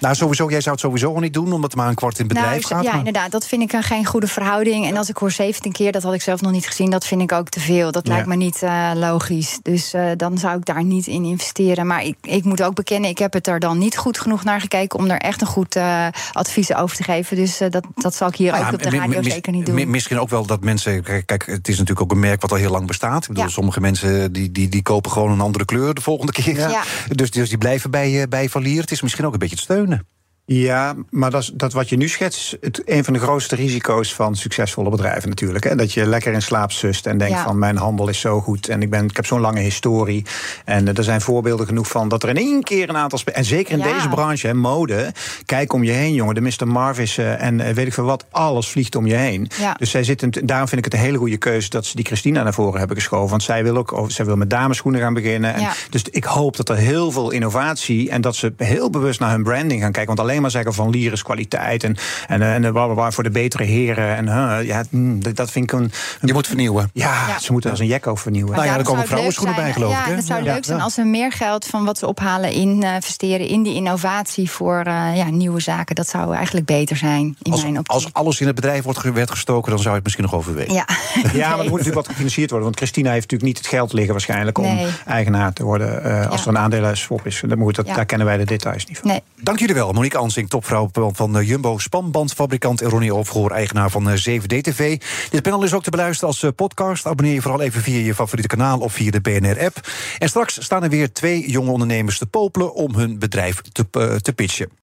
Nou, 0.00 0.14
sowieso, 0.14 0.50
jij 0.50 0.60
zou 0.60 0.70
het 0.74 0.84
sowieso 0.84 1.14
al 1.14 1.20
niet 1.20 1.32
doen, 1.32 1.52
omdat 1.52 1.70
het 1.70 1.74
maar 1.80 1.88
een 1.88 1.94
kwart 1.94 2.18
in 2.18 2.24
het 2.24 2.34
bedrijf 2.34 2.62
nou, 2.62 2.74
gaat. 2.74 2.82
ja, 2.82 2.88
maar- 2.90 2.98
inderdaad, 2.98 3.30
dat 3.30 3.46
vind 3.46 3.62
ik 3.62 3.72
een 3.72 3.82
geen 3.82 4.04
goede 4.06 4.26
verhouding. 4.26 4.86
En 4.86 4.96
als 4.96 5.08
ik 5.08 5.16
hoor 5.16 5.30
17 5.30 5.72
keer, 5.72 5.92
dat 5.92 6.02
had 6.02 6.14
ik 6.14 6.22
zelf 6.22 6.40
nog 6.40 6.52
niet 6.52 6.66
gezien, 6.66 6.90
dat 6.90 7.06
vind 7.06 7.20
ik 7.22 7.32
ook 7.32 7.48
te 7.48 7.60
veel. 7.60 7.92
Dat 7.92 8.06
Ja. 8.06 8.12
lijkt 8.12 8.28
me 8.28 8.36
niet 8.36 8.62
eh, 8.62 8.90
logisch. 8.94 9.58
Dus 9.62 9.92
eh, 9.94 10.04
dan 10.16 10.38
zou 10.38 10.56
ik 10.58 10.64
daar 10.64 10.84
niet 10.84 11.06
in 11.06 11.24
investeren. 11.24 11.86
Maar 11.86 12.04
ik, 12.04 12.16
ik 12.22 12.44
moet 12.44 12.62
ook 12.62 12.74
bekennen, 12.74 13.10
ik 13.10 13.18
heb 13.18 13.32
het 13.32 13.46
er 13.46 13.58
dan 13.60 13.78
niet 13.78 13.96
goed 13.96 14.18
genoeg 14.18 14.44
naar 14.44 14.60
gekeken 14.60 14.98
om 14.98 15.10
er 15.10 15.18
echt 15.18 15.40
een 15.40 15.46
goed 15.46 15.76
eh, 15.76 16.06
advies 16.32 16.74
over 16.74 16.96
te 16.96 17.02
geven. 17.02 17.36
Dus 17.36 17.58
dat, 17.58 17.80
dat 17.94 18.14
zal 18.14 18.28
ik 18.28 18.34
hier 18.36 18.52
Nou 18.52 18.66
ook 18.66 18.72
op 18.72 18.82
de 18.82 18.90
radio 18.90 19.22
zeker 19.22 19.52
niet 19.52 19.66
doen. 19.66 19.90
Misschien 19.90 20.18
ook 20.20 20.28
wel 20.28 20.46
dat 20.46 20.64
mensen. 20.64 21.02
Kijk, 21.02 21.46
het 21.46 21.68
is 21.68 21.78
natuurlijk 21.78 22.00
ook 22.00 22.10
een 22.10 22.20
merk 22.20 22.40
wat 22.40 22.50
al 22.50 22.56
heel 22.56 22.70
lang 22.70 22.86
bestaat. 22.86 23.22
Ik 23.22 23.28
bedoel, 23.28 23.44
Ja. 23.44 23.50
sommige 23.50 23.80
mensen 23.80 24.32
die, 24.32 24.52
die, 24.52 24.68
die 24.68 24.82
kopen 24.82 25.10
gewoon 25.10 25.30
een 25.30 25.40
andere 25.40 25.64
kleur 25.64 25.94
de 25.94 26.00
volgende 26.00 26.32
keer. 26.32 26.56
Ja. 26.70 26.82
Dus, 27.08 27.30
dus 27.30 27.48
die 27.48 27.58
blijven 27.58 27.90
bij, 27.90 28.26
bij 28.28 28.48
Valier. 28.48 28.80
Het 28.80 28.90
is 28.90 29.02
misschien 29.02 29.26
ook 29.26 29.32
een 29.32 29.38
beetje 29.38 29.54
het 29.54 29.64
ondersteunen. 29.70 30.06
Ja, 30.50 30.94
maar 31.10 31.30
dat, 31.30 31.42
is, 31.42 31.50
dat 31.54 31.72
wat 31.72 31.88
je 31.88 31.96
nu 31.96 32.08
schetst, 32.08 32.38
is 32.40 32.56
het, 32.60 32.82
een 32.84 33.04
van 33.04 33.12
de 33.12 33.18
grootste 33.18 33.54
risico's 33.54 34.14
van 34.14 34.36
succesvolle 34.36 34.90
bedrijven 34.90 35.28
natuurlijk. 35.28 35.64
Hè? 35.64 35.74
Dat 35.76 35.92
je 35.92 36.06
lekker 36.06 36.32
in 36.32 36.42
slaap 36.42 36.72
zust 36.72 37.06
en 37.06 37.18
denkt 37.18 37.34
Ja. 37.34 37.44
van 37.44 37.58
mijn 37.58 37.76
handel 37.76 38.08
is 38.08 38.20
zo 38.20 38.40
goed 38.40 38.68
en 38.68 38.82
ik, 38.82 38.90
ben, 38.90 39.04
ik 39.04 39.16
heb 39.16 39.26
zo'n 39.26 39.40
lange 39.40 39.60
historie. 39.60 40.24
En 40.64 40.88
eh, 40.88 40.96
er 40.96 41.04
zijn 41.04 41.20
voorbeelden 41.20 41.66
genoeg 41.66 41.88
van 41.88 42.08
dat 42.08 42.22
er 42.22 42.28
in 42.28 42.36
één 42.36 42.62
keer 42.62 42.88
een 42.88 42.96
aantal... 42.96 43.18
En 43.32 43.44
zeker 43.44 43.72
in 43.72 43.78
Ja. 43.78 43.92
deze 43.92 44.08
branche, 44.08 44.46
hè, 44.46 44.54
mode, 44.54 45.12
kijk 45.46 45.72
om 45.72 45.84
je 45.84 45.92
heen 45.92 46.14
jongen. 46.14 46.34
De 46.34 46.40
Mr. 46.40 46.68
Marvis 46.68 47.18
eh, 47.18 47.42
en 47.42 47.60
eh, 47.60 47.74
weet 47.74 47.86
ik 47.86 47.92
veel 47.92 48.04
wat, 48.04 48.24
alles 48.30 48.68
vliegt 48.68 48.96
om 48.96 49.06
je 49.06 49.14
heen. 49.14 49.50
Ja. 49.58 49.74
Dus 49.78 49.90
zij 49.90 50.04
zitten, 50.04 50.30
daarom 50.46 50.68
vind 50.68 50.78
ik 50.86 50.92
het 50.92 50.94
een 50.94 51.06
hele 51.06 51.18
goede 51.18 51.36
keuze 51.36 51.68
dat 51.68 51.86
ze 51.86 51.96
die 51.96 52.04
Christina 52.04 52.42
naar 52.42 52.54
voren 52.54 52.78
hebben 52.78 52.96
geschoven. 52.96 53.30
Want 53.30 53.42
zij 53.42 53.62
wil 53.62 53.76
ook 53.76 53.92
oh, 53.92 54.08
zij 54.08 54.24
wil 54.24 54.36
met 54.36 54.50
dameschoenen 54.50 55.00
gaan 55.00 55.14
beginnen. 55.14 55.54
En. 55.54 55.68
Dus 55.90 56.02
ik 56.10 56.24
hoop 56.24 56.56
dat 56.56 56.68
er 56.68 56.76
heel 56.76 57.10
veel 57.10 57.30
innovatie 57.30 58.10
en 58.10 58.20
dat 58.20 58.36
ze 58.36 58.52
heel 58.56 58.90
bewust 58.90 59.20
naar 59.20 59.30
hun 59.30 59.42
branding 59.42 59.82
gaan 59.82 59.92
kijken. 59.92 60.16
Want 60.16 60.28
alleen 60.28 60.37
maar 60.40 60.50
zeggen 60.50 60.74
van 60.74 60.90
Lier 60.90 61.12
is 61.12 61.22
kwaliteit 61.22 61.84
en, 61.84 61.96
en, 62.28 62.42
eh, 62.42 62.54
en 62.54 62.64
eh, 62.64 62.70
waar, 62.70 62.94
waar 62.94 63.12
voor 63.12 63.24
de 63.24 63.30
betere 63.30 63.64
heren. 63.64 64.16
En 64.16 64.28
huh, 64.28 64.66
ja, 64.66 64.82
mm, 64.90 65.22
dat- 65.22 65.36
dat 65.36 65.50
vind 65.50 65.64
ik 65.72 65.78
een. 65.78 65.82
een- 65.82 65.90
Je 66.28 66.32
moet 66.32 66.46
vernieuwen. 66.46 66.90
ja, 66.92 67.26
Ja. 67.28 67.38
ze 67.38 67.52
moeten 67.52 67.70
als 67.70 67.78
een 67.80 67.86
jekko 67.86 68.14
vernieuwen. 68.14 68.54
Nou 68.54 68.66
ja, 68.66 68.76
er 68.78 68.84
komen 68.84 69.06
vrouwenschoenen 69.06 69.54
bij, 69.54 69.72
geloof 69.72 69.92
ja, 69.92 70.00
ik, 70.00 70.04
hè? 70.06 70.14
Het 70.14 70.26
zou 70.26 70.44
Ja. 70.44 70.52
leuk 70.52 70.64
zijn 70.64 70.80
als 70.80 70.96
we 70.96 71.02
meer 71.04 71.32
geld 71.32 71.66
van 71.66 71.84
wat 71.84 71.98
ze 71.98 72.06
ophalen 72.06 72.52
in 72.52 72.82
eh, 72.82 72.94
investeren 72.94 73.46
in 73.48 73.62
die 73.62 73.74
innovatie 73.74 74.50
voor 74.50 74.78
eh, 74.80 75.16
ja, 75.16 75.30
nieuwe 75.30 75.60
zaken. 75.60 75.94
Dat 75.94 76.08
zou 76.08 76.34
eigenlijk 76.34 76.66
beter 76.66 76.96
zijn 76.96 77.36
in 77.42 77.52
Als, 77.52 77.62
mijn 77.62 77.78
optiek. 77.78 77.92
als 77.94 78.12
alles 78.12 78.40
in 78.40 78.46
het 78.46 78.54
bedrijf 78.54 78.84
wordt, 78.84 79.02
werd 79.12 79.30
gestoken, 79.30 79.70
dan 79.70 79.78
zou 79.78 79.88
je 79.90 79.94
het 79.94 80.04
misschien 80.04 80.24
nog 80.24 80.34
overwegen. 80.34 80.74
ja. 80.74 80.86
Ja, 81.32 81.48
maar 81.48 81.58
er 81.58 81.62
moet 81.64 81.70
natuurlijk 81.70 81.94
wat 81.94 82.08
gefinancierd 82.08 82.48
worden. 82.50 82.66
Want 82.68 82.76
Christina 82.80 83.10
heeft 83.10 83.22
natuurlijk 83.30 83.48
niet 83.50 83.58
het 83.58 83.66
geld 83.66 83.92
liggen 83.92 84.12
waarschijnlijk 84.12 84.58
om 84.58 84.64
Nee. 84.64 84.86
eigenaar 85.06 85.52
te 85.52 85.64
worden. 85.64 86.04
eh, 86.04 86.30
als 86.30 86.40
Ja. 86.40 86.42
er 86.42 86.48
een 86.56 86.58
aandelenswap 86.62 87.26
is. 87.26 87.42
Dat 87.46 87.58
moet, 87.58 87.74
dat, 87.74 87.86
Ja. 87.86 87.94
Daar 87.94 88.06
kennen 88.06 88.26
wij 88.26 88.36
de 88.36 88.44
details 88.44 88.86
niet 88.86 88.98
van. 88.98 89.10
Nee. 89.10 89.22
Dank 89.40 89.58
jullie 89.58 89.74
wel. 89.74 89.92
Monique 89.92 90.18
Ansing, 90.28 90.48
topvrouw 90.48 90.90
van 90.92 91.38
eh, 91.38 91.48
Jumbo, 91.48 91.78
spanbandfabrikant 91.78 92.80
en 92.80 92.88
Ronnie 92.88 93.14
Overgoor, 93.14 93.50
eigenaar 93.50 93.90
van 93.90 94.10
eh, 94.10 94.40
7D-TV. 94.40 95.00
Dit 95.30 95.42
panel 95.42 95.62
is 95.62 95.74
ook 95.74 95.82
te 95.82 95.90
beluisteren 95.90 96.28
als 96.28 96.42
eh, 96.42 96.50
podcast. 96.56 97.06
Abonneer 97.06 97.34
je 97.34 97.42
vooral 97.42 97.60
even 97.60 97.82
via 97.82 97.98
je 97.98 98.14
favoriete 98.14 98.56
kanaal 98.56 98.78
of 98.78 98.92
via 98.92 99.10
de 99.10 99.20
BNR-app. 99.20 99.88
En 100.18 100.28
straks 100.28 100.62
staan 100.64 100.82
er 100.82 100.90
weer 100.90 101.12
twee 101.12 101.50
jonge 101.50 101.70
ondernemers 101.70 102.18
te 102.18 102.26
popelen 102.26 102.74
om 102.74 102.94
hun 102.94 103.18
bedrijf 103.18 103.60
te, 103.60 103.86
eh, 103.90 104.14
te 104.14 104.32
pitchen. 104.32 104.68